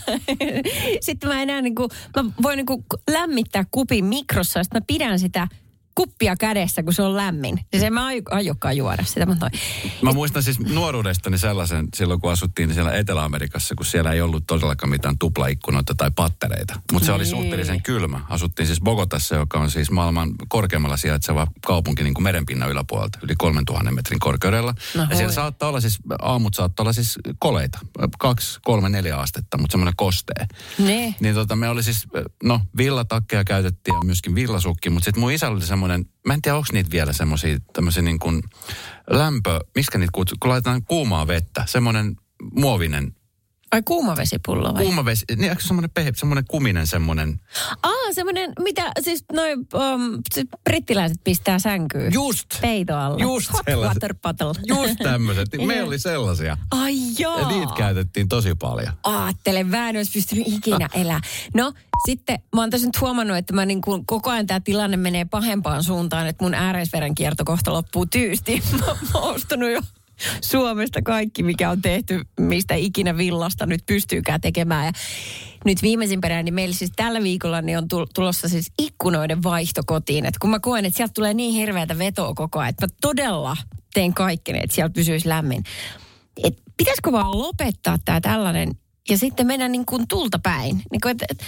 sitten 1.02 1.30
mä 1.30 1.42
enää 1.42 1.62
niin 1.62 1.76
kuin, 1.76 1.90
mä 2.16 2.26
voin 2.42 2.58
niin 2.58 2.66
kuin 2.66 2.86
lämmittää 3.12 3.66
kupin 3.72 4.06
mikrossa, 4.06 4.60
ja 4.60 4.64
sitten 4.64 4.82
mä 4.82 4.86
pidän 4.88 5.20
sitä 5.20 5.48
kuppia 5.96 6.36
kädessä, 6.36 6.84
kun 6.84 6.94
se 6.94 7.02
on 7.02 7.18
lämmin. 7.18 7.60
Ja 7.74 7.80
se 7.80 7.90
mä 7.90 8.06
aio- 8.06 8.22
aiokkaan 8.32 8.78
juoda 8.78 9.04
sitä. 9.06 9.26
Mä. 9.26 9.36
Mä 10.02 10.12
muistan 10.14 10.44
siis 10.44 10.60
nuoruudestani 10.60 11.38
sellaisen, 11.38 11.88
silloin 11.96 12.22
kun 12.22 12.32
asuttiin 12.32 12.74
siellä 12.74 12.92
Etelä-Amerikassa, 12.94 13.76
kun 13.76 13.86
siellä 13.86 14.12
ei 14.12 14.22
ollut 14.22 14.44
todellakaan 14.48 14.90
mitään 14.90 15.18
tuplaikkunoita 15.18 15.96
tai 15.98 16.12
pattereita. 16.16 16.82
Mutta 16.92 17.06
se 17.06 17.12
oli 17.12 17.24
Niin. 17.24 17.30
suhteellisen 17.32 17.82
kylmä. 17.84 18.20
Asuttiin 18.30 18.68
siis 18.68 18.82
Bogotassa, 18.82 19.36
joka 19.36 19.60
on 19.60 19.72
siis 19.72 19.92
maailman 19.92 20.32
korkeammalla 20.48 20.98
sijaitseva 20.98 21.48
kaupunki 21.66 22.04
niin 22.04 22.14
kuin 22.14 22.24
merenpinnan 22.24 22.70
yläpuolelta, 22.72 23.20
yli 23.22 23.34
3000 23.38 23.92
metrin 23.92 24.20
korkeudella. 24.20 24.74
No 24.96 25.08
ja 25.10 25.16
siellä 25.16 25.34
saattaa 25.34 25.70
olla 25.70 25.82
siis, 25.82 26.00
aamut 26.22 26.54
saattaa 26.54 26.84
olla 26.84 26.94
siis 26.94 27.20
koleita, 27.40 27.80
kaksi, 28.20 28.60
kolme, 28.64 28.90
neljä 28.90 29.18
astetta, 29.18 29.58
mutta 29.58 29.72
semmoinen 29.74 29.94
kostee. 29.98 30.46
Ne. 30.80 31.16
Niin 31.20 31.36
tota, 31.36 31.56
me 31.56 31.70
oli 31.70 31.84
siis, 31.84 32.08
no 32.44 32.60
villatakkeja 32.78 33.44
käytettiin 33.44 33.96
ja 33.96 34.02
myöskin 34.06 34.36
villasukki, 34.36 34.90
mutta 34.90 35.06
sitten 35.06 35.22
mun 35.22 35.32
isällä 35.32 35.56
oli 35.58 35.66
semmoinen, 35.66 35.83
mä 36.26 36.34
en 36.34 36.42
tiedä 36.42 36.58
onko 36.58 36.68
niitä 36.74 36.92
vielä 36.92 37.14
semmoisia 37.14 37.60
tämmöisiä 37.74 38.04
niin 38.04 38.20
kuin 38.20 38.44
lämpö, 39.10 39.60
miksi 39.76 39.98
niitä 39.98 40.12
kutsuu, 40.12 40.38
kun 40.40 40.50
laitetaan 40.50 40.84
kuumaa 40.84 41.28
vettä, 41.28 41.64
semmoinen 41.68 42.16
muovinen 42.54 43.16
Ai 43.74 43.82
kuumavesipullo 43.86 44.74
vai? 44.74 44.84
Kuuma 44.84 45.06
vesi, 45.06 45.26
niin 45.36 45.52
onko 45.52 45.62
semmoinen, 45.62 45.90
pehe, 45.92 46.12
semmoinen 46.16 46.46
kuminen 46.48 46.88
semmoinen, 46.88 47.40
Aa, 47.84 47.92
semmoinen, 48.14 48.54
mitä 48.60 48.92
siis 49.02 49.26
noin 49.34 49.60
um, 49.60 50.22
siis 50.34 50.48
brittiläiset 50.64 51.18
pistää 51.24 51.60
sänkyyn. 51.60 52.14
just, 52.14 52.46
Peito 52.62 52.98
alle. 52.98 53.24
Just 53.24 53.54
Hot 53.54 53.62
sellaiset. 53.66 54.04
water 54.04 54.16
bottle. 54.22 54.64
just 54.68 54.96
tämmöiset. 55.04 55.50
Meillä 55.68 55.88
oli 55.88 56.00
sellaisia. 56.00 56.58
Ai 56.72 56.94
joo. 57.20 57.40
Ja 57.40 57.48
niitä 57.48 57.74
käytettiin 57.78 58.30
tosi 58.30 58.56
paljon. 58.56 58.94
Aattele, 59.04 59.64
mä 59.64 59.90
en 59.90 59.98
olisi 59.98 60.12
pystynyt 60.12 60.48
ikinä 60.48 60.90
elää. 61.02 61.20
No, 61.54 61.74
sitten 62.06 62.40
mä 62.56 62.62
oon 62.62 62.70
tässä 62.70 62.88
nyt 62.88 63.02
huomannut, 63.02 63.38
että 63.38 63.54
mä 63.54 63.66
niin 63.66 63.82
kuin, 63.82 64.06
koko 64.06 64.30
ajan 64.30 64.48
tämä 64.48 64.60
tilanne 64.60 64.98
menee 64.98 65.26
pahempaan 65.26 65.84
suuntaan, 65.84 66.28
että 66.28 66.44
mun 66.44 66.54
ääreisverenkierto 66.54 67.46
kohta 67.46 67.74
loppuu 67.74 68.06
tyysti. 68.06 68.64
Mä, 68.72 68.78
mä 69.14 69.20
oon 69.20 69.36
ostanut 69.36 69.70
jo 69.72 69.82
Suomesta 70.42 71.02
kaikki, 71.02 71.44
mikä 71.44 71.70
on 71.70 71.82
tehty, 71.82 72.22
mistä 72.40 72.76
ikinä 72.76 73.18
villasta 73.18 73.66
nyt 73.66 73.86
pystyykään 73.86 74.42
tekemään. 74.42 74.86
Ja 74.86 74.92
nyt 75.66 75.82
viimeisimpänä, 75.82 76.44
niin 76.44 76.54
meillä 76.54 76.76
siis 76.76 76.92
tällä 76.96 77.24
viikolla 77.24 77.62
niin 77.62 77.78
on 77.78 77.88
tul- 77.88 78.08
tulossa 78.16 78.50
siis 78.50 78.72
ikkunoiden 78.80 79.44
vaihto 79.44 79.82
kotiin. 79.86 80.26
Et 80.26 80.38
kun 80.38 80.50
mä 80.50 80.60
koen, 80.60 80.86
että 80.86 80.98
sieltä 80.98 81.14
tulee 81.14 81.34
niin 81.34 81.54
hirveätä 81.54 81.98
vetoa 81.98 82.34
koko 82.34 82.60
ajan, 82.60 82.70
että 82.70 82.86
mä 82.86 82.94
todella 83.02 83.58
teen 83.94 84.14
kaikkeni, 84.14 84.60
että 84.64 84.76
sieltä 84.76 84.94
pysyisi 84.94 85.30
lämmin. 85.30 85.64
Et 86.44 86.58
pitäisikö 86.78 87.12
vaan 87.12 87.40
lopettaa 87.40 87.98
tämä 88.06 88.22
tällainen 88.22 88.72
ja 89.10 89.18
sitten 89.18 89.48
mennä 89.48 89.68
niin 89.68 89.86
kuin 89.86 90.08
tulta 90.08 90.40
päin. 90.40 90.82
Niin 90.92 91.02
kuin, 91.02 91.12
että, 91.12 91.26
että 91.30 91.46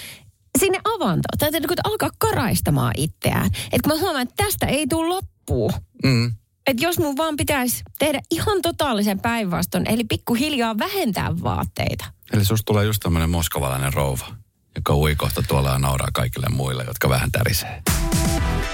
sinne 0.60 0.80
avantoon. 0.84 1.38
Tai 1.39 1.51
niin 1.51 1.67
kuin, 1.67 1.78
alkaa 1.84 2.10
karaistamaan 2.17 2.93
itseään. 2.97 3.45
Että 3.45 3.89
kun 3.89 3.93
mä 3.93 4.01
huomaan, 4.01 4.21
että 4.23 4.43
tästä 4.43 4.65
ei 4.65 4.88
tule 4.88 5.08
loppua. 5.08 5.71
Mm. 6.04 6.32
Että 6.67 6.84
jos 6.84 6.99
mun 6.99 7.17
vaan 7.17 7.38
pitäisi 7.38 7.84
tehdä 7.99 8.21
ihan 8.32 8.62
totaalisen 8.62 9.19
päinvaston, 9.19 9.88
eli 9.88 10.04
pikkuhiljaa 10.04 10.78
vähentää 10.78 11.41
vaatteita. 11.43 12.06
Eli 12.34 12.45
susta 12.45 12.65
tulee 12.65 12.86
just 12.86 12.99
tämmöinen 13.04 13.30
moskovalainen 13.30 13.93
rouva, 13.93 14.28
joka 14.75 14.95
ui 14.95 15.15
kohta 15.15 15.43
tuolla 15.47 15.69
ja 15.69 15.80
nauraa 15.80 16.08
kaikille 16.13 16.47
muille, 16.49 16.84
jotka 16.84 17.10
vähän 17.10 17.32
tärisee. 17.32 17.84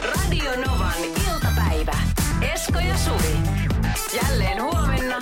Radio 0.03 0.51
Novan 0.67 0.93
iltapäivä. 1.03 1.97
Esko 2.53 2.79
ja 2.79 2.97
Suvi. 2.97 3.35
Jälleen 4.23 4.61
huomenna 4.63 5.21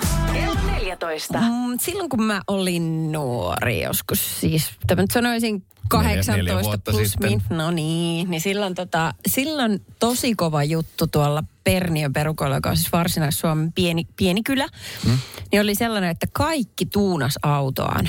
14. 0.90 1.40
Mm, 1.40 1.78
silloin 1.80 2.08
kun 2.08 2.22
mä 2.22 2.40
olin 2.46 3.12
nuori 3.12 3.82
joskus, 3.82 4.40
siis 4.40 4.70
tämä 4.86 5.02
nyt 5.02 5.10
sanoisin 5.10 5.54
Neljä- 5.54 5.88
18 5.88 6.36
neljä 6.36 6.62
vuotta 6.62 6.92
plus 6.92 7.10
sitten. 7.10 7.30
min, 7.30 7.42
no 7.58 7.70
niin, 7.70 8.30
niin 8.30 8.40
silloin, 8.40 8.74
tota, 8.74 9.14
silloin 9.28 9.82
tosi 9.98 10.34
kova 10.34 10.64
juttu 10.64 11.06
tuolla 11.06 11.44
Perniön 11.64 12.12
perukoilla, 12.12 12.56
joka 12.56 12.70
on 12.70 12.76
siis 12.76 12.92
Varsinais-Suomen 12.92 13.72
pieni, 13.72 14.06
pieni 14.16 14.42
kylä, 14.42 14.68
hmm? 15.04 15.18
niin 15.52 15.62
oli 15.62 15.74
sellainen, 15.74 16.10
että 16.10 16.26
kaikki 16.32 16.86
tuunas 16.86 17.34
autoaan. 17.42 18.08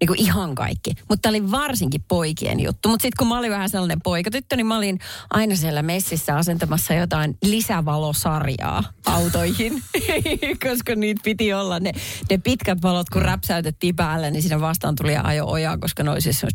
Niin 0.00 0.08
kuin 0.08 0.20
ihan 0.20 0.54
kaikki. 0.54 0.90
Mutta 1.08 1.28
oli 1.28 1.50
varsinkin 1.50 2.04
poikien 2.08 2.60
juttu. 2.60 2.88
Mutta 2.88 3.02
sitten 3.02 3.16
kun 3.18 3.28
mä 3.28 3.38
olin 3.38 3.50
vähän 3.50 3.70
sellainen 3.70 4.00
poikatyttö, 4.04 4.56
niin 4.56 4.66
mä 4.66 4.76
olin 4.76 4.98
aina 5.30 5.56
siellä 5.56 5.82
messissä 5.82 6.36
asentamassa 6.36 6.94
jotain 6.94 7.38
lisävalosarjaa 7.44 8.84
autoihin. 9.06 9.82
koska 10.68 10.94
niitä 10.94 11.20
piti 11.24 11.52
olla 11.52 11.80
ne, 11.80 11.92
ne 12.30 12.38
pitkät 12.38 12.82
valot, 12.82 13.10
kun 13.10 13.22
räpsäytettiin 13.22 13.96
päälle, 13.96 14.30
niin 14.30 14.42
siinä 14.42 14.60
vastaan 14.60 14.94
tuli 14.94 15.16
ajo 15.16 15.46
ojaa, 15.46 15.78
koska 15.78 16.02
ne 16.02 16.20
siis. 16.20 16.46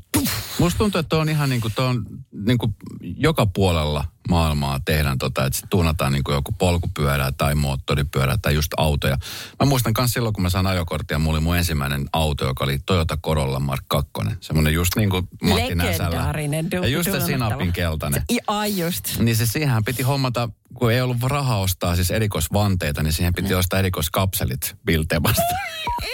Musta 0.59 0.77
tuntuu, 0.77 0.99
että 0.99 1.17
on 1.17 1.29
ihan 1.29 1.49
niin 1.49 1.61
kuin, 1.61 1.73
on 1.77 2.05
niin 2.45 2.57
kuin 2.57 2.75
joka 3.01 3.45
puolella 3.45 4.05
maailmaa 4.29 4.79
tehdään 4.85 5.17
tota, 5.17 5.45
että 5.45 5.59
tuunataan 5.69 6.11
niin 6.13 6.23
kuin 6.23 6.35
joku 6.35 6.51
polkupyörää 6.51 7.31
tai 7.31 7.55
moottoripyörää 7.55 8.37
tai 8.41 8.53
just 8.55 8.71
autoja. 8.77 9.17
Mä 9.59 9.65
muistan 9.65 9.93
myös 9.97 10.11
silloin, 10.11 10.33
kun 10.33 10.41
mä 10.43 10.49
sain 10.49 10.67
ajokorttia, 10.67 11.19
mulla 11.19 11.37
oli 11.37 11.43
mun 11.43 11.57
ensimmäinen 11.57 12.05
auto, 12.13 12.45
joka 12.45 12.63
oli 12.63 12.79
Toyota 12.85 13.17
Corolla 13.17 13.59
Mark 13.59 13.83
2. 13.87 14.11
Semmoinen 14.39 14.73
just 14.73 14.95
niin 14.95 15.09
kuin 15.09 15.27
Matti 15.43 15.75
Näsälä. 15.75 16.33
Du- 16.75 16.83
Ja 16.83 16.87
just 16.87 17.11
se 17.11 17.19
sinapin 17.19 17.73
keltainen. 17.73 18.23
Ai 18.47 18.77
just. 18.79 19.19
Niin 19.19 19.35
se 19.35 19.45
siihen 19.45 19.83
piti 19.85 20.03
hommata, 20.03 20.49
kun 20.73 20.91
ei 20.91 21.01
ollut 21.01 21.17
rahaa 21.23 21.59
ostaa 21.59 21.95
siis 21.95 22.11
erikoisvanteita, 22.11 23.03
niin 23.03 23.13
siihen 23.13 23.33
piti 23.33 23.53
ostaa 23.53 23.79
erikoiskapselit 23.79 24.75
Biltemasta. 24.85 25.41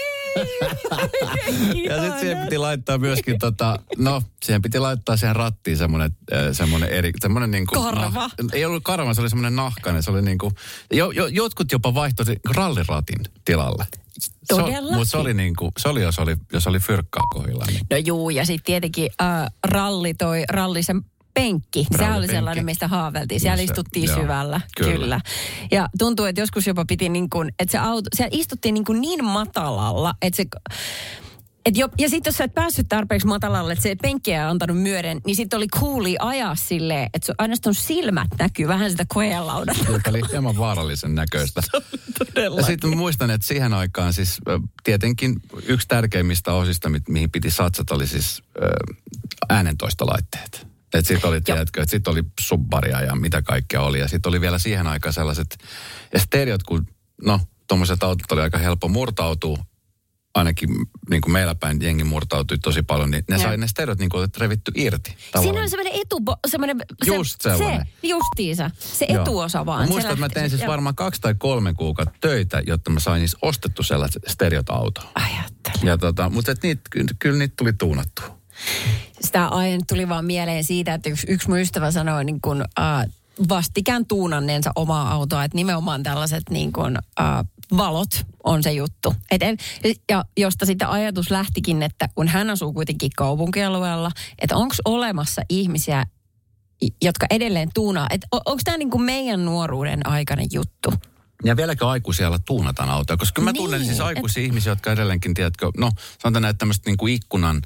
Ja 1.85 2.01
sitten 2.01 2.19
siihen 2.19 2.43
piti 2.43 2.57
laittaa 2.57 2.97
myöskin 2.97 3.39
tota, 3.39 3.79
no 3.97 4.21
siihen 4.43 4.61
piti 4.61 4.79
laittaa 4.79 5.17
siihen 5.17 5.35
rattiin 5.35 5.77
semmoinen, 5.77 6.11
äh, 6.33 6.39
semmoinen 6.51 6.89
eri, 6.89 7.11
semmoinen 7.21 7.51
niinku... 7.51 7.83
Karva. 7.83 8.09
Nah, 8.09 8.31
ei 8.53 8.65
ollut 8.65 8.83
karva, 8.83 9.13
se 9.13 9.21
oli 9.21 9.29
semmoinen 9.29 9.55
nahkainen, 9.55 10.03
se 10.03 10.11
oli 10.11 10.21
niinku, 10.21 10.51
jo, 10.93 11.11
jo, 11.11 11.27
jotkut 11.27 11.71
jopa 11.71 11.93
vaihtoi 11.93 12.25
sen 12.25 12.39
ralliratin 12.55 13.19
tilalle. 13.45 13.85
Todellakin. 14.47 14.93
Mutta 14.93 15.11
se 15.11 15.17
oli 15.17 15.33
niinku, 15.33 15.71
se 15.77 15.89
oli 15.89 16.01
jos 16.01 16.19
oli, 16.19 16.37
jos 16.53 16.67
oli 16.67 16.79
fyrkkaa 16.79 17.23
kohdilla. 17.29 17.65
Niin. 17.67 17.81
No 17.89 17.97
juu, 17.97 18.29
ja 18.29 18.45
sitten 18.45 18.65
tietenkin 18.65 19.09
äh, 19.21 19.45
ralli 19.63 20.13
toi, 20.13 20.43
rallisen 20.49 21.01
penkki. 21.43 21.83
Se 21.83 21.87
oli 21.97 22.07
Rallipenkki. 22.07 22.35
sellainen, 22.35 22.65
mistä 22.65 22.87
haaveltiin. 22.87 23.39
Siellä 23.39 23.55
No 23.55 23.57
se- 23.57 23.63
istuttiin 23.63 24.05
joo, 24.05 24.21
syvällä. 24.21 24.61
kyllä. 24.77 24.93
Kyllä. 24.93 25.21
Ja 25.71 25.89
tuntuu, 25.99 26.25
että 26.25 26.41
joskus 26.41 26.67
jopa 26.67 26.85
piti 26.85 27.09
niin 27.09 27.29
kuin, 27.29 27.51
että 27.59 27.71
se 27.71 27.77
auto, 27.77 28.09
siellä 28.15 28.29
istuttiin 28.33 28.73
niin, 28.73 28.85
kuin 28.85 29.01
niin 29.01 29.23
matalalla, 29.25 30.13
että 30.21 30.37
se... 30.37 30.45
Et 31.65 31.77
jo, 31.77 31.89
ja 31.97 32.09
sitten 32.09 32.31
jos 32.31 32.37
sä 32.37 32.43
et 32.43 32.53
päässyt 32.53 32.89
tarpeeksi 32.89 33.27
matalalle, 33.27 33.73
että 33.73 33.83
se 33.83 33.95
penkki 34.01 34.31
ei 34.33 34.39
antanut 34.39 34.77
myöden, 34.81 35.21
niin 35.25 35.35
sitten 35.35 35.57
oli 35.57 35.67
cooli 35.67 36.15
ajaa 36.19 36.55
silleen, 36.55 37.09
että 37.13 37.25
se 37.25 37.33
ainoastaan 37.37 37.73
silmät 37.75 38.27
näkyy 38.39 38.67
vähän 38.67 38.91
sitä 38.91 39.05
koeelaudalta. 39.07 39.91
Joka 39.91 40.09
oli 40.09 40.21
hieman 40.31 40.57
vaarallisen 40.57 41.15
näköistä. 41.15 41.61
Ja 42.57 42.63
sitten 42.65 42.97
muistan, 42.97 43.29
että 43.31 43.47
siihen 43.47 43.73
aikaan 43.73 44.13
siis 44.13 44.37
tietenkin 44.83 45.35
yksi 45.65 45.87
tärkeimmistä 45.87 46.53
osista, 46.53 46.89
mi- 46.89 46.99
mihin 47.09 47.31
piti 47.31 47.51
satsata, 47.51 47.95
oli 47.95 48.07
siis 48.07 48.43
äänentoistolaitteet. 49.49 50.67
Että 50.93 51.07
sitten 51.07 51.29
oli, 51.29 51.41
tiedätkö, 51.41 51.81
että 51.81 51.91
sitten 51.91 52.11
oli 52.11 52.23
subbaria 52.39 53.01
ja 53.01 53.15
mitä 53.15 53.41
kaikkea 53.41 53.81
oli. 53.81 53.99
Ja 53.99 54.07
sitten 54.07 54.29
oli 54.29 54.41
vielä 54.41 54.59
siihen 54.59 54.87
aikaan 54.87 55.13
sellaiset, 55.13 55.57
ja 56.13 56.19
stereot, 56.19 56.63
kun 56.63 56.87
no, 57.25 57.39
tuommoiset 57.67 58.03
autot 58.03 58.31
oli 58.31 58.41
aika 58.41 58.57
helppo 58.57 58.87
murtautua, 58.87 59.57
ainakin 60.35 60.69
niin 61.09 61.21
kuin 61.21 61.31
meillä 61.31 61.55
päin 61.55 61.81
jengi 61.81 62.03
murtautui 62.03 62.57
tosi 62.57 62.81
paljon, 62.81 63.11
niin 63.11 63.23
ne 63.29 63.35
Joo. 63.35 63.43
sai 63.43 63.57
ne 63.57 63.67
stereot 63.67 63.99
niin 63.99 64.09
kuin 64.09 64.29
revitty 64.37 64.71
irti. 64.75 65.09
Siinä 65.11 65.31
tavallaan. 65.31 65.63
on 65.63 65.69
semmoinen 65.69 65.93
etu, 66.01 66.17
semmoinen, 66.47 66.81
Just 67.05 67.41
se, 67.41 67.49
sellainen. 67.49 67.87
Se, 68.01 68.07
justiinsa. 68.07 68.71
Se 68.79 69.05
Joo. 69.09 69.21
etuosa 69.21 69.65
vaan. 69.65 69.81
Mä 69.81 69.87
muistan, 69.87 70.13
että 70.13 70.25
mä 70.25 70.29
tein 70.29 70.49
siis 70.49 70.61
joo. 70.61 70.71
varmaan 70.71 70.95
kaksi 70.95 71.21
tai 71.21 71.35
kolme 71.37 71.73
kuukautta 71.73 72.17
töitä, 72.21 72.61
jotta 72.67 72.91
mä 72.91 72.99
sain 72.99 73.19
siis 73.19 73.37
ostettu 73.41 73.83
sellaiset 73.83 74.23
stereot 74.27 74.69
autoon. 74.69 75.07
Ajattele. 75.15 75.89
Ja 75.89 75.97
tota, 75.97 76.29
mutta 76.29 76.51
et 76.51 76.63
niitä, 76.63 76.81
ky- 76.91 77.05
kyllä 77.19 77.37
niitä 77.37 77.53
tuli 77.57 77.73
tuunattua. 77.73 78.38
Sitä 79.21 79.47
aina 79.47 79.83
tuli 79.87 80.09
vaan 80.09 80.25
mieleen 80.25 80.63
siitä, 80.63 80.93
että 80.93 81.09
yksi, 81.09 81.27
yksi 81.29 81.49
mun 81.49 81.59
ystävä 81.59 81.91
sanoi 81.91 82.25
niin 82.25 82.41
kuin, 82.41 82.61
äh, 82.61 83.05
vastikään 83.49 84.05
tuunanneensa 84.05 84.71
omaa 84.75 85.11
autoa, 85.11 85.43
että 85.43 85.55
nimenomaan 85.55 86.03
tällaiset 86.03 86.43
niin 86.49 86.73
kuin, 86.73 86.97
äh, 87.19 87.45
valot 87.77 88.25
on 88.43 88.63
se 88.63 88.71
juttu. 88.71 89.15
Et 89.31 89.43
en, 89.43 89.57
ja 90.09 90.25
josta 90.37 90.65
sitten 90.65 90.87
ajatus 90.87 91.31
lähtikin, 91.31 91.83
että 91.83 92.09
kun 92.15 92.27
hän 92.27 92.49
asuu 92.49 92.73
kuitenkin 92.73 93.11
kaupunkialueella, 93.17 94.11
että 94.39 94.55
onko 94.55 94.75
olemassa 94.85 95.41
ihmisiä, 95.49 96.05
jotka 97.01 97.25
edelleen 97.29 97.69
tuunaa. 97.73 98.07
Että 98.09 98.27
onko 98.31 98.61
tämä 98.63 98.77
niin 98.77 99.01
meidän 99.01 99.45
nuoruuden 99.45 100.07
aikainen 100.07 100.47
juttu? 100.53 100.93
Ja 101.43 101.57
vieläkö 101.57 101.87
aikuisia 101.87 102.31
tuunataan 102.45 102.89
autoja? 102.89 103.17
Koska 103.17 103.41
mä 103.41 103.51
Niin, 103.51 103.63
tunnen 103.63 103.85
siis 103.85 103.99
et- 103.99 104.05
aikuisia 104.05 104.43
ihmisiä, 104.43 104.71
jotka 104.71 104.91
edelleenkin, 104.91 105.33
tiedätkö, 105.33 105.71
no 105.77 105.91
sanotaan 106.21 106.41
näitä 106.41 106.57
tämmöistä 106.57 106.89
niin 106.89 106.97
kuin 106.97 107.13
ikkunan, 107.13 107.61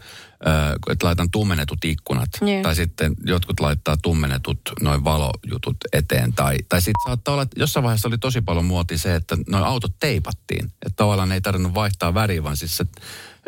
äh, 0.48 0.72
että 0.90 1.06
laitan 1.08 1.32
tummennetut 1.32 1.86
ikkunat. 1.86 2.30
Niin. 2.42 2.64
Tai 2.64 2.76
sitten 2.76 3.14
jotkut 3.26 3.60
laittaa 3.60 3.98
tummennetut 3.98 4.60
noin 4.82 5.04
valojutut 5.04 5.78
eteen. 5.94 6.34
Tai, 6.34 6.58
tai 6.70 6.82
sitten 6.82 7.04
saattaa 7.06 7.34
olla, 7.34 7.44
että 7.44 7.60
jossain 7.60 7.84
vaiheessa 7.84 8.08
oli 8.08 8.18
tosi 8.18 8.42
paljon 8.42 8.66
muoti 8.66 8.98
se, 8.98 9.16
että 9.16 9.38
noin 9.50 9.64
autot 9.64 10.00
teipattiin. 10.00 10.66
Että 10.66 10.96
tavallaan 10.96 11.32
ei 11.32 11.42
tarvinnut 11.42 11.74
vaihtaa 11.74 12.14
väriä, 12.14 12.44
vaan 12.44 12.58
siis 12.58 12.78
se, 12.78 12.84
että 12.84 13.02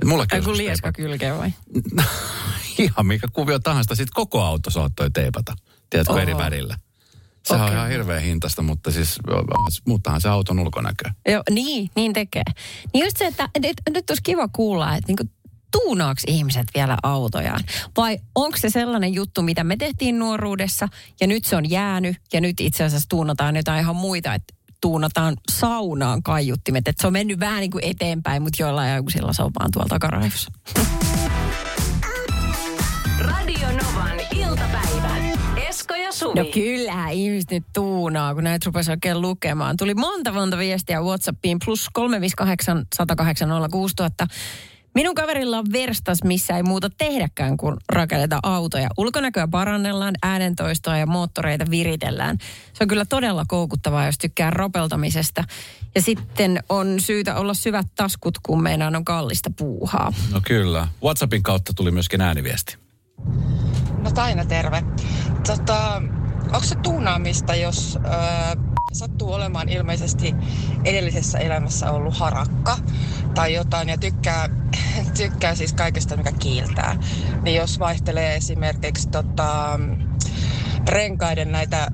mullakin 0.06 0.44
kun 0.44 0.58
lieska 0.58 0.92
kylkeen 0.92 1.38
vai? 1.38 1.54
ihan 2.78 3.06
mikä 3.06 3.28
kuvio 3.34 3.60
tahansa, 3.60 3.96
sitten 3.96 4.14
koko 4.16 4.42
auto 4.42 4.70
saattoi 4.70 5.12
teipata. 5.12 5.56
Tiedätkö, 5.90 6.14
Oho. 6.14 6.22
eri 6.22 6.38
värillä. 6.38 6.78
Sehän 7.46 7.62
on 7.62 7.68
Okei. 7.68 7.78
ihan 7.78 7.90
hirveän 7.90 8.22
hintasta, 8.22 8.62
mutta 8.62 8.92
siis 8.92 9.20
muuttahan 9.88 10.22
se 10.22 10.30
auton 10.30 10.60
ulkonäkö. 10.60 11.10
Joo, 11.28 11.44
niin, 11.50 11.90
niin 11.96 12.14
tekee. 12.14 12.44
Niin 12.94 13.06
just 13.06 13.18
se, 13.18 13.26
että 13.26 13.50
nyt, 13.60 13.74
nyt 13.90 14.10
olisi 14.10 14.24
kiva 14.24 14.48
kuulla, 14.48 14.96
että 14.96 15.08
niinku, 15.08 15.24
tuunaaks 15.72 16.24
ihmiset 16.28 16.68
vielä 16.76 16.98
autojaan? 17.04 17.64
Vai 17.98 18.20
onko 18.36 18.58
se 18.58 18.70
sellainen 18.70 19.14
juttu, 19.14 19.42
mitä 19.42 19.64
me 19.64 19.78
tehtiin 19.78 20.20
nuoruudessa 20.20 20.88
ja 21.22 21.28
nyt 21.28 21.46
se 21.46 21.56
on 21.56 21.70
jäänyt 21.70 22.18
ja 22.34 22.42
nyt 22.42 22.60
itse 22.60 22.84
asiassa 22.84 23.10
tuunataan 23.10 23.56
jotain 23.56 23.80
ihan 23.82 23.96
muita, 23.96 24.34
että 24.34 24.54
tuunataan 24.82 25.38
saunaan 25.52 26.24
kaiuttimet. 26.24 26.88
Että 26.88 27.02
se 27.02 27.08
on 27.08 27.14
mennyt 27.14 27.40
vähän 27.40 27.60
niin 27.60 27.72
kuin 27.72 27.84
eteenpäin, 27.84 28.42
mutta 28.42 28.64
joillain 28.64 28.92
aikuisilla 28.92 29.34
se 29.34 29.44
on 29.44 29.52
vaan 29.60 29.72
tuolla 29.72 29.90
takaraivossa. 29.90 30.52
Radio 33.20 33.68
Novan 33.68 34.18
Suvi. 36.15 36.39
No 36.39 36.45
kyllähän 36.54 37.13
ihmiset 37.13 37.51
nyt 37.51 37.63
tuunaa, 37.73 38.34
kun 38.34 38.43
näitä 38.43 38.65
rupesi 38.65 38.91
oikein 38.91 39.21
lukemaan. 39.21 39.78
Tuli 39.78 39.93
monta 39.93 40.32
monta 40.32 40.58
viestiä 40.58 41.01
Whatsappiin, 41.01 41.58
plus 41.65 41.89
358 41.93 42.86
108 42.95 43.49
06000. 43.71 44.28
Minun 44.95 45.15
kaverilla 45.15 45.58
on 45.58 45.65
verstas, 45.71 46.23
missä 46.23 46.58
ei 46.58 46.63
muuta 46.63 46.89
tehdäkään 46.89 47.58
kuin 47.58 47.78
rakenneta 47.89 48.39
autoja. 48.43 48.89
Ulkonäköä 48.97 49.47
parannellaan, 49.47 50.15
äänentoistoa 50.23 50.97
ja 50.97 51.06
moottoreita 51.06 51.65
viritellään. 51.69 52.38
Se 52.73 52.84
on 52.84 52.88
kyllä 52.88 53.06
todella 53.06 53.43
koukuttavaa, 53.47 54.06
jos 54.06 54.17
tykkää 54.17 54.51
ropeltamisesta. 54.51 55.43
Ja 55.95 56.01
sitten 56.01 56.60
on 56.69 56.99
syytä 56.99 57.36
olla 57.36 57.54
syvät 57.54 57.86
taskut, 57.95 58.38
kun 58.43 58.63
meidän 58.63 58.95
on 58.95 59.06
kallista 59.06 59.51
puuhaa. 59.58 60.13
No 60.34 60.41
kyllä. 60.47 60.88
WhatsAppin 61.04 61.43
kautta 61.43 61.73
tuli 61.73 61.91
myöskin 61.91 62.21
ääniviesti. 62.21 62.78
No 64.04 64.12
Taina, 64.12 64.45
terve. 64.45 64.84
Tota, 65.48 66.02
onko 66.46 66.64
se 66.64 66.76
tuunaamista, 66.76 67.56
jos 67.56 68.00
öö, 68.06 68.12
sattuu 68.94 69.34
olemaan 69.34 69.70
ilmeisesti 69.70 70.36
edellisessä 70.84 71.38
elämässä 71.38 71.92
ollut 71.92 72.18
harakka 72.18 72.78
tai 73.34 73.54
jotain 73.54 73.90
ja 73.90 73.98
tykkää, 73.98 74.50
tykkää 75.18 75.56
siis 75.56 75.74
kaikesta, 75.74 76.18
mikä 76.18 76.32
kiiltää. 76.32 76.96
Niin 77.42 77.56
jos 77.56 77.80
vaihtelee 77.80 78.36
esimerkiksi 78.36 79.10
tota, 79.10 79.80
renkaiden 80.90 81.52
näitä, 81.52 81.88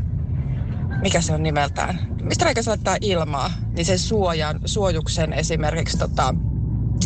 mikä 1.01 1.21
se 1.21 1.33
on 1.33 1.43
nimeltään, 1.43 1.99
mistä 2.21 2.45
reikä 2.45 2.61
laittaa 2.65 2.97
ilmaa, 3.01 3.51
niin 3.75 3.85
sen 3.85 3.99
suojan, 3.99 4.59
suojuksen 4.65 5.33
esimerkiksi 5.33 5.97
tota, 5.97 6.35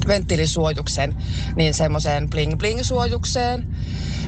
venttiilisuojuksen, 0.08 1.16
niin 1.56 1.74
semmoiseen 1.74 2.30
bling-bling-suojukseen. 2.30 3.76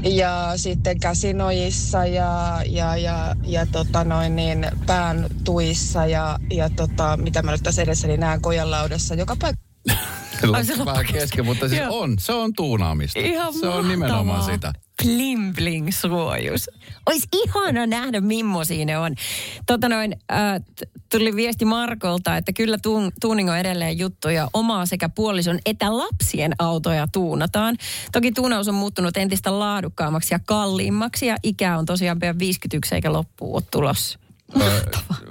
Ja 0.04 0.54
sitten 0.56 1.00
käsinojissa 1.00 2.06
ja, 2.06 2.62
ja, 2.66 2.98
ja, 2.98 3.36
ja 3.44 3.66
tota 3.66 4.04
noin 4.04 4.36
niin, 4.36 4.68
pään 4.86 5.26
tuissa 5.44 6.06
ja, 6.06 6.40
ja 6.52 6.70
tota, 6.70 7.18
mitä 7.18 7.42
mä 7.42 7.52
nyt 7.52 7.64
tässä 7.64 7.82
edessä, 7.82 8.08
niin 8.08 8.20
näen 8.20 8.42
kojanlaudassa 8.42 9.16
joka 9.16 9.36
paikka. 9.42 9.68
Ai, 10.54 10.66
se 10.66 10.74
kesken, 11.12 11.46
mutta 11.46 11.70
siis 11.70 11.82
Joo. 11.82 12.00
on. 12.00 12.20
Se 12.20 12.34
on 12.34 12.54
tuunaamista. 12.54 13.20
Ihan 13.20 13.54
se 13.54 13.68
on 13.68 13.88
nimenomaan 13.88 14.44
sitä. 14.44 14.74
Bling 15.04 15.56
bling 15.56 15.92
suojus. 15.92 16.70
Olisi 17.06 17.28
ihana 17.34 17.86
nähdä, 17.86 18.22
millaisia 18.22 18.86
ne 18.86 18.98
on. 18.98 19.16
Tota 19.66 19.90
noin, 19.90 20.16
äh, 20.32 20.62
tuli 21.12 21.36
viesti 21.36 21.66
Markolta, 21.66 22.38
että 22.38 22.54
kyllä 22.54 22.78
tuun, 22.78 23.12
tuuning 23.22 23.50
on 23.50 23.58
edelleen 23.58 24.00
juttu 24.00 24.30
ja 24.30 24.48
omaa 24.54 24.86
sekä 24.86 25.10
puolison 25.10 25.60
että 25.66 25.98
lapsien 25.98 26.54
autoja 26.60 27.08
tuunataan. 27.14 27.78
Toki 28.12 28.32
tuunaus 28.32 28.68
on 28.68 28.76
muuttunut 28.76 29.18
entistä 29.18 29.60
laadukkaammaksi 29.60 30.34
ja 30.34 30.40
kalliimmaksi 30.46 31.26
ja 31.26 31.38
ikä 31.44 31.78
on 31.78 31.86
tosiaan 31.86 32.20
pian 32.20 32.40
51 32.40 32.96
eikä 32.96 33.14
loppuun 33.14 33.56
ole 33.56 33.64
tulossa. 33.72 34.20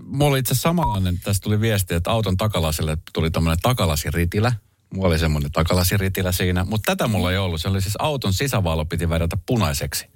Mulla 0.03 0.31
oli 0.31 0.39
itse 0.39 0.55
samanlainen, 0.55 1.21
tästä 1.25 1.45
tuli 1.45 1.61
viesti, 1.61 1.95
että 1.95 2.11
auton 2.11 2.37
takalasille 2.37 2.99
tuli 3.13 3.31
tämmöinen 3.31 3.59
takalasiritila. 3.63 4.53
Mulla 4.95 5.09
oli 5.09 5.19
semmoinen 5.19 5.53
takalasiritila 5.53 6.33
siinä, 6.33 6.65
mutta 6.65 6.97
tätä 6.97 7.09
mulla 7.09 7.33
ei 7.33 7.39
ollut. 7.39 7.61
Se 7.61 7.69
oli 7.69 7.81
siis 7.81 7.97
auton 7.99 8.35
sisävalo 8.35 8.85
piti 8.85 9.09
vedätä 9.09 9.37
punaiseksi. 9.47 10.07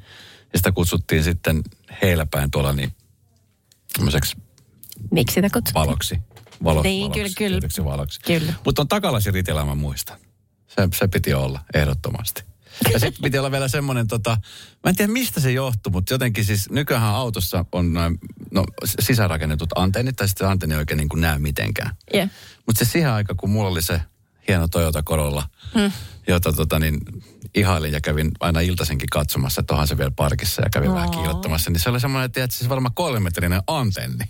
Ja 0.53 0.59
sitä 0.59 0.73
kutsuttiin 0.73 1.25
sitten 1.25 1.63
heillä 2.03 2.27
päin 2.27 2.51
tuolla 2.51 2.73
niin 2.73 2.93
tämmöiseksi 3.93 4.37
Miksi 5.11 5.35
sitä 5.35 5.51
kutsutaan? 5.53 5.87
valoksi. 5.87 6.19
Valo, 6.65 6.83
Niin, 6.83 7.03
valoksi, 7.03 7.35
kyllä, 7.35 7.61
kyllä. 7.61 7.91
valoksi. 7.91 8.21
Kyllä. 8.21 8.53
Mutta 8.65 8.83
on 8.83 8.89
takalasiritila 8.89 9.65
mä 9.65 9.75
muistan. 9.75 10.19
Se, 10.69 10.89
se 10.99 11.09
piti 11.09 11.35
olla, 11.35 11.61
ehdottomasti. 11.75 12.43
Ja 12.93 12.99
sitten 12.99 13.23
piti 13.23 13.39
olla 13.39 13.51
vielä 13.51 13.69
semmoinen, 13.69 14.07
tota, 14.09 14.31
mä 14.85 14.89
en 14.91 14.97
tiedä 14.97 15.13
mistä 15.13 15.41
se 15.41 15.53
johtuu, 15.53 15.93
mutta 15.93 16.15
jotenkin 16.15 16.45
siis 16.45 16.71
nykyään 16.71 17.03
autossa 17.03 17.65
on 17.73 17.93
noin, 17.93 18.19
no, 18.51 18.65
sisäänrakennetut 19.01 19.69
antennit, 19.77 20.17
tai 20.17 20.29
sitten 20.29 20.49
antenni 20.49 20.75
ei 20.75 20.79
oikein 20.79 20.99
niin 20.99 21.09
kuin 21.09 21.21
näe 21.21 21.39
mitenkään. 21.39 21.97
Yeah. 22.15 22.31
Mutta 22.67 22.85
se 22.85 22.91
siihen 22.91 23.11
aikaan, 23.11 23.37
kun 23.37 23.51
mulla 23.51 23.69
oli 23.71 23.83
se 23.83 24.01
hieno 24.51 24.69
Toyota 24.69 25.03
Corolla, 25.03 25.43
hmm. 25.75 25.93
jota 26.27 26.53
tota, 26.53 26.79
niin, 26.79 27.01
ihailin 27.55 27.93
ja 27.93 28.01
kävin 28.01 28.31
aina 28.41 28.61
iltaisenkin 28.61 29.09
katsomassa, 29.13 29.61
että 29.61 29.75
onhan 29.75 29.87
se 29.87 29.99
vielä 29.99 30.11
parkissa 30.17 30.63
ja 30.63 30.71
kävin 30.71 30.95
vähän 30.95 31.11
kiilottamassa, 31.11 31.71
niin 31.71 31.81
se 31.81 31.91
oli 31.91 32.01
semmoinen, 32.01 32.27
että 32.27 32.57
siis 32.57 32.69
varmaan 32.69 32.95
kolmemetrinen 32.95 33.63
antenni. 33.67 34.25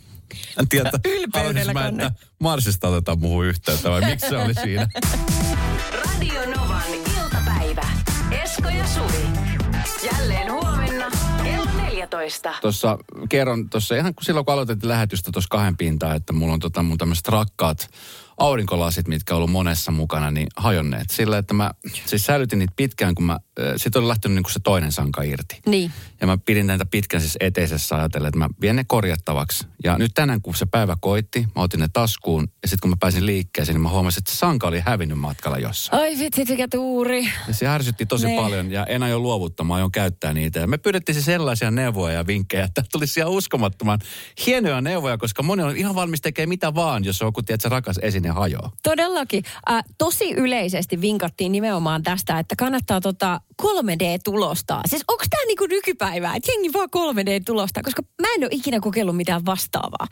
En 0.60 0.68
tiedä, 0.68 0.90
Ylpeydellä 1.04 1.72
mä, 1.72 1.86
että 1.86 2.12
Marsista 2.38 2.88
otetaan 2.88 3.18
muuhun 3.18 3.46
yhteyttä 3.46 3.90
vai 3.90 4.00
miksi 4.00 4.28
se 4.28 4.38
oli 4.38 4.54
siinä? 4.54 4.88
Radio 5.92 6.40
Novan 6.56 6.94
iltapäivä. 6.94 7.86
Esko 8.42 8.68
ja 8.68 8.86
Suvi. 8.86 9.24
Jälleen 10.12 10.52
huomenna 10.52 11.10
kello 11.42 11.70
14. 11.76 12.54
Tuossa 12.62 12.98
kerron, 13.28 13.70
tuossa 13.70 13.96
ihan 13.96 14.14
kun 14.14 14.24
silloin 14.24 14.46
kun 14.46 14.54
aloitettiin 14.54 14.88
lähetystä 14.88 15.30
tuossa 15.32 15.48
kahden 15.50 15.76
pintaan, 15.76 16.16
että 16.16 16.32
mulla 16.32 16.52
on 16.52 16.60
tota 16.60 16.82
mun 16.82 16.98
tämmöiset 16.98 17.28
rakkaat 17.28 17.90
aurinkolasit, 18.40 19.08
mitkä 19.08 19.34
on 19.34 19.36
ollut 19.36 19.50
monessa 19.50 19.92
mukana, 19.92 20.30
niin 20.30 20.46
hajonneet. 20.56 21.10
Sillä, 21.10 21.38
että 21.38 21.54
mä 21.54 21.70
siis 22.06 22.24
säilytin 22.26 22.58
niitä 22.58 22.72
pitkään, 22.76 23.14
kun 23.14 23.24
mä, 23.24 23.38
sitten 23.76 24.00
oli 24.00 24.08
lähtenyt 24.08 24.34
niin 24.34 24.42
kuin 24.42 24.52
se 24.52 24.60
toinen 24.60 24.92
sanka 24.92 25.22
irti. 25.22 25.60
Niin. 25.66 25.92
Ja 26.20 26.26
mä 26.26 26.38
pidin 26.38 26.66
näitä 26.66 26.86
pitkän 26.86 27.20
siis 27.20 27.36
eteisessä 27.40 27.96
ajatellen, 27.96 28.28
että 28.28 28.38
mä 28.38 28.48
vien 28.60 28.76
ne 28.76 28.84
korjattavaksi. 28.86 29.66
Ja 29.84 29.98
nyt 29.98 30.10
tänään, 30.14 30.42
kun 30.42 30.54
se 30.54 30.66
päivä 30.66 30.96
koitti, 31.00 31.46
mä 31.56 31.62
otin 31.62 31.80
ne 31.80 31.88
taskuun. 31.92 32.48
Ja 32.62 32.68
sitten 32.68 32.80
kun 32.80 32.90
mä 32.90 32.96
pääsin 33.00 33.26
liikkeeseen, 33.26 33.74
niin 33.74 33.82
mä 33.82 33.88
huomasin, 33.88 34.20
että 34.20 34.30
se 34.30 34.36
sanka 34.36 34.68
oli 34.68 34.82
hävinnyt 34.86 35.18
matkalla 35.18 35.58
jossain. 35.58 36.02
Ai 36.02 36.18
vitsi, 36.18 36.44
mikä 36.48 36.68
tuuri. 36.68 37.24
Ja 37.48 37.54
se 37.54 37.66
ärsytti 37.66 38.06
tosi 38.06 38.26
Ne. 38.26 38.36
paljon 38.36 38.70
ja 38.70 38.86
en 38.86 39.02
aio 39.02 39.18
luovuttamaan, 39.18 39.76
aion 39.76 39.92
käyttää 39.92 40.34
niitä. 40.34 40.58
Ja 40.60 40.66
me 40.66 40.78
pyydettiin 40.78 41.14
siis 41.14 41.26
sellaisia 41.26 41.70
neuvoja 41.70 42.14
ja 42.14 42.26
vinkkejä, 42.26 42.64
että 42.64 42.82
tulisi 42.92 43.20
ihan 43.20 43.32
uskomattoman 43.32 43.98
hienoja 44.46 44.80
neuvoja, 44.80 45.18
koska 45.18 45.42
moni 45.42 45.62
on 45.62 45.76
ihan 45.76 45.94
valmis 45.94 46.20
tekemään 46.20 46.48
mitä 46.48 46.74
vaan, 46.74 47.04
jos 47.04 47.22
on 47.22 47.28
joku, 47.28 47.42
tiedätkö, 47.42 47.68
rakas 47.68 47.98
esine 48.02 48.29
hajoaa. 48.32 48.70
Todellakin. 48.82 49.44
Äh, 49.70 49.84
tosi 49.98 50.32
yleisesti 50.32 51.00
vinkattiin 51.00 51.52
nimenomaan 51.52 52.02
tästä, 52.02 52.38
että 52.38 52.54
kannattaa 52.58 53.00
tota 53.00 53.40
3D-tulostaa. 53.62 54.82
Siis 54.86 55.04
onko 55.08 55.24
tämä 55.30 55.44
niinku 55.46 55.66
nykypäivää, 55.66 56.36
että 56.36 56.52
jengi 56.52 56.72
vaan 56.72 56.88
3D-tulostaa, 56.96 57.82
koska 57.82 58.02
mä 58.22 58.28
en 58.34 58.42
ole 58.42 58.48
ikinä 58.52 58.80
kokeillut 58.80 59.16
mitään 59.16 59.46
vastaavaa. 59.46 60.06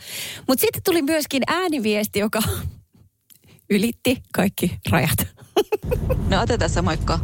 Mutta 0.48 0.61
sitten 0.61 0.83
tuli 0.85 1.02
myöskin 1.02 1.42
ääniviesti, 1.46 2.18
joka 2.18 2.42
ylitti 3.70 4.22
kaikki 4.33 4.78
rajat. 4.90 5.26
No 6.28 6.40
Ate 6.40 6.59
tässä 6.59 6.83
moikka. 6.83 7.18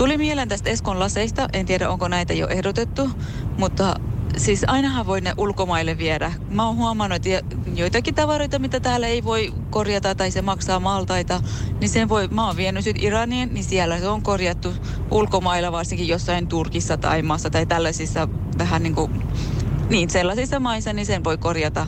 Tuli 0.00 0.18
mieleen 0.18 0.48
tästä 0.48 0.70
Eskon 0.70 1.00
laseista, 1.00 1.48
en 1.52 1.66
tiedä 1.66 1.90
onko 1.90 2.08
näitä 2.08 2.32
jo 2.32 2.48
ehdotettu, 2.48 3.10
mutta 3.58 3.94
siis 4.36 4.64
ainahan 4.66 5.06
voi 5.06 5.20
ne 5.20 5.32
ulkomaille 5.36 5.98
viedä. 5.98 6.32
Mä 6.50 6.66
oon 6.66 6.76
huomannut, 6.76 7.26
että 7.26 7.56
joitakin 7.74 8.14
tavaroita, 8.14 8.58
mitä 8.58 8.80
täällä 8.80 9.06
ei 9.06 9.24
voi 9.24 9.52
korjata 9.70 10.14
tai 10.14 10.30
se 10.30 10.42
maksaa 10.42 10.80
maltaita, 10.80 11.40
niin 11.80 11.88
sen 11.88 12.08
voi, 12.08 12.28
mä 12.28 12.46
oon 12.46 12.56
vienyt 12.56 12.86
nyt 12.86 13.02
Iraniin, 13.02 13.54
niin 13.54 13.64
siellä 13.64 13.98
se 13.98 14.08
on 14.08 14.22
korjattu 14.22 14.74
ulkomailla, 15.10 15.72
varsinkin 15.72 16.08
jossain 16.08 16.48
Turkissa 16.48 16.96
tai 16.96 17.22
maassa 17.22 17.50
tai 17.50 17.66
tällaisissa 17.66 18.28
vähän 18.58 18.82
niin 18.82 18.94
kuin, 18.94 19.22
niin 19.88 20.10
sellaisissa 20.10 20.60
maissa, 20.60 20.92
niin 20.92 21.06
sen 21.06 21.24
voi 21.24 21.38
korjata 21.38 21.86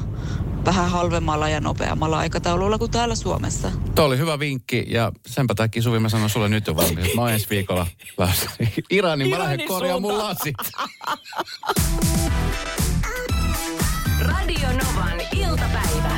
vähän 0.64 0.90
halvemmalla 0.90 1.48
ja 1.48 1.60
nopeammalla 1.60 2.18
aikataululla 2.18 2.78
kuin 2.78 2.90
täällä 2.90 3.14
Suomessa. 3.14 3.70
Tuo 3.94 4.04
oli 4.04 4.18
hyvä 4.18 4.38
vinkki 4.38 4.84
ja 4.88 5.12
senpä 5.26 5.54
takia 5.54 5.82
Suvi 5.82 5.98
mä 5.98 6.08
sanon 6.08 6.30
sulle 6.30 6.48
nyt 6.48 6.66
jo 6.66 6.74
että 6.82 7.20
mä 7.20 7.30
ensi 7.30 7.46
viikolla 7.50 7.86
lähdössä 8.18 8.50
Iranin, 8.90 9.30
mä 9.30 9.38
lähden 9.38 9.68
korjaamaan 9.68 10.02
mun 10.02 10.18
lasit. 10.18 10.54
Radio 14.28 14.68
Novan 14.68 15.20
iltapäivä. 15.36 16.16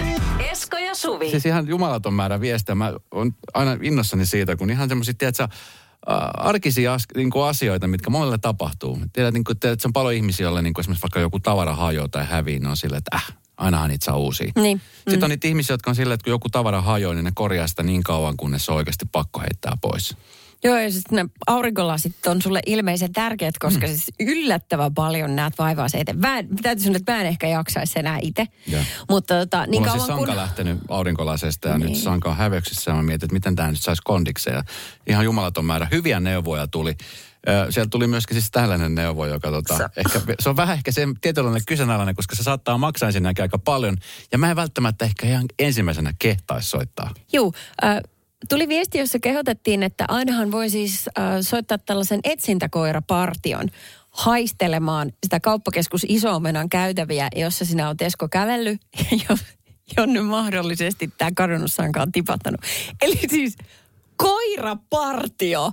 Esko 0.51 0.79
ja 0.79 0.95
Suvi. 0.95 1.31
Siis 1.31 1.47
ihan 1.47 1.69
jumalaton 1.69 2.15
määrä 2.15 2.41
viestejä. 2.41 2.75
Mä 2.75 2.93
oon 3.11 3.33
aina 3.55 3.77
innossani 3.83 4.27
siitä, 4.27 4.57
kun 4.57 4.71
ihan 4.71 4.89
semmoisia, 4.89 5.15
tiedätkö, 5.19 5.43
ä, 5.43 5.49
arkisia 6.37 6.95
as, 6.95 7.05
niin 7.17 7.31
kuin 7.31 7.45
asioita, 7.45 7.87
mitkä 7.87 8.11
monelle 8.11 8.39
tapahtuu. 8.39 8.99
Tiedät, 9.13 9.35
niin 9.35 9.45
kuin, 9.45 9.59
tiedät, 9.59 9.79
että 9.79 9.89
on 9.89 9.93
paljon 9.93 10.15
ihmisiä, 10.15 10.45
joille 10.45 10.63
niin 10.63 10.75
kuin 10.75 10.83
esimerkiksi 10.83 11.03
vaikka 11.03 11.21
joku 11.21 11.41
tavara 11.41 11.75
hajoaa 11.75 12.09
tai 12.09 12.27
hävii, 12.27 12.59
ne 12.59 12.69
on 12.69 12.77
silleen, 12.77 12.99
että 12.99 13.17
äh, 13.17 13.37
ainahan 13.57 13.91
niitä 13.91 14.05
saa 14.05 14.17
uusia. 14.17 14.53
Niin. 14.57 14.81
Sitten 14.97 15.25
on 15.25 15.31
niitä 15.31 15.49
ihmisiä, 15.49 15.75
jotka 15.75 15.91
on 15.91 15.95
silleen, 15.95 16.15
että 16.15 16.25
kun 16.25 16.31
joku 16.31 16.49
tavara 16.49 16.81
hajoaa, 16.83 17.15
niin 17.15 17.25
ne 17.25 17.33
korjaa 17.35 17.67
sitä 17.67 17.83
niin 17.83 18.03
kauan, 18.03 18.37
kunnes 18.37 18.65
se 18.65 18.73
on 18.73 18.77
oikeasti 18.79 19.05
pakko 19.13 19.41
heittää 19.41 19.73
pois. 19.81 20.17
Joo, 20.65 20.79
ja 20.79 20.93
sitten 20.93 21.17
ne 21.17 21.31
aurinkolasit 21.47 22.27
on 22.27 22.43
sulle 22.43 22.61
ilmeisen 22.67 23.13
tärkeät, 23.13 23.59
koska 23.59 23.87
siis 23.87 24.11
yllättävän 24.21 24.95
paljon 24.95 25.37
näet 25.37 25.59
vaivaa 25.59 25.89
se 25.89 25.99
eteen. 25.99 26.19
Mä, 26.19 26.37
täytyy 26.63 26.85
sanoa, 26.85 26.97
että 26.97 27.13
mä 27.13 27.21
en 27.21 27.27
ehkä 27.27 27.47
jaksaisi 27.47 27.99
enää 27.99 28.19
itse. 28.23 28.47
Mutta 29.11 29.35
tota, 29.35 29.67
niin 29.67 29.83
Mulla 29.83 29.87
kauan 29.87 30.01
siis 30.07 30.19
kun... 30.19 30.27
sanka 30.27 30.43
lähtenyt 30.43 30.79
aurinkolasesta 30.89 31.69
ja 31.69 31.79
Niin. 31.79 31.89
nyt 31.93 31.99
sanka 31.99 32.31
on 32.31 32.37
häveyksissä 32.37 32.91
ja 32.91 32.95
mä 32.95 33.03
mietin, 33.03 33.27
että 33.27 33.35
miten 33.35 33.57
tämä 33.57 33.71
nyt 33.71 33.81
saisi 33.81 34.03
kondikseen. 34.05 34.65
Ihan 35.07 35.25
jumalaton 35.25 35.65
määrä 35.65 35.89
hyviä 35.91 36.21
neuvoja 36.21 36.67
tuli. 36.67 36.97
Sieltä 37.71 37.91
tuli 37.91 38.07
myöskin 38.07 38.35
siis 38.35 38.51
tällainen 38.51 38.95
neuvo, 38.95 39.27
joka 39.27 39.51
tota, 39.51 39.77
Se- 39.77 39.89
ehkä, 39.97 40.21
se 40.41 40.49
on 40.49 40.57
vähän 40.57 40.77
ehkä 40.77 40.93
se 40.93 41.07
tietynlainen 41.21 41.63
kyseenalainen, 41.67 42.15
koska 42.15 42.37
se 42.37 42.43
saattaa 42.43 42.79
maksaa 42.79 43.07
ensinnäkin 43.07 43.43
aika 43.43 43.59
paljon. 43.59 43.97
Ja 44.33 44.39
mä 44.39 44.51
en 44.51 44.57
välttämättä 44.57 45.05
ehkä 45.05 45.27
ihan 45.27 45.45
ensimmäisenä 45.59 46.13
kehtaisi 46.19 46.69
soittaa. 46.69 47.11
Juu, 47.33 47.55
äh, 47.85 48.01
tuli 48.49 48.69
viesti, 48.69 48.99
jossa 48.99 49.19
kehotettiin, 49.19 49.83
että 49.83 50.05
ainahan 50.09 50.53
voi 50.53 50.71
siis 50.71 51.09
äh, 51.19 51.25
soittaa 51.41 51.79
tällaisen 51.79 52.21
etsintäkoirapartion 52.25 53.69
haistelemaan 54.11 55.13
sitä 55.23 55.41
kauppakeskus 55.41 56.07
Iso-Omenan 56.09 56.69
käytäviä, 56.69 57.29
jossa 57.37 57.65
sinä 57.65 57.89
olet 57.89 58.03
Esko 58.03 58.29
kävellyt 58.29 58.81
ja 59.11 59.19
jo- 59.31 59.37
jonne 59.97 60.21
mahdollisesti 60.21 61.11
tämä 61.19 61.31
kadonnut 61.37 61.73
sanka 61.73 62.03
on 62.03 62.13
tipattanut. 62.13 62.61
Eli 63.03 63.21
siis 63.31 63.57
koirapartio. 64.17 65.73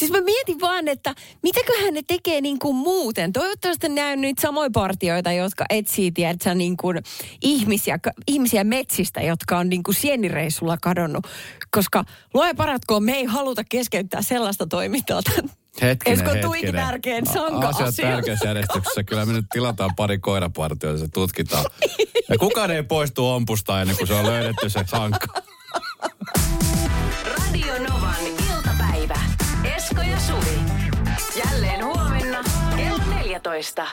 Siis 0.00 0.12
mä 0.12 0.20
mietin 0.20 0.60
vaan, 0.60 0.88
että 0.88 1.14
mitäköhän 1.42 1.94
ne 1.94 2.02
tekee 2.06 2.40
niin 2.40 2.58
kuin 2.58 2.76
muuten. 2.76 3.32
Toivottavasti 3.32 3.88
näen 3.88 4.20
niitä 4.20 4.42
samoja 4.42 4.70
partioita, 4.72 5.32
jotka 5.32 5.64
etsii, 5.70 6.12
tiedätkö, 6.12 6.54
niin 6.54 6.76
kuin 6.76 6.98
ihmisiä, 7.42 7.98
ihmisiä 8.26 8.64
metsistä, 8.64 9.20
jotka 9.20 9.58
on 9.58 9.68
niin 9.68 9.82
kuin 9.82 9.94
sienireissulla 9.94 10.78
kadonnut. 10.82 11.26
Koska 11.70 12.04
luoja 12.34 12.54
paratkoon, 12.54 13.04
me 13.04 13.12
ei 13.12 13.24
haluta 13.24 13.62
keskeyttää 13.64 14.22
sellaista 14.22 14.66
toimintaa 14.66 15.20
Hetkinen, 15.82 16.18
Esko 16.18 16.30
tuikin 16.42 16.74
tärkein 16.74 17.26
sanka 17.26 17.68
Asiat 17.68 17.94
tärkeässä 17.96 18.48
järjestyksessä. 18.48 19.02
Kyllä 19.04 19.26
me 19.26 19.32
nyt 19.32 19.46
tilataan 19.52 19.90
pari 19.96 20.18
koirapartioita, 20.18 20.98
se 20.98 21.08
tutkitaan. 21.08 21.64
Ja 22.28 22.38
kukaan 22.38 22.70
ei 22.70 22.82
poistu 22.82 23.26
ompusta 23.26 23.80
ennen 23.80 23.96
kuin 23.96 24.08
se 24.08 24.14
on 24.14 24.26
löydetty 24.26 24.70
se 24.70 24.84
sanka. 24.86 25.26
Suvi. 30.26 30.60
Jälleen 31.36 31.84
huomenna 31.84 32.44
kello 32.76 32.98
14. 33.24 33.86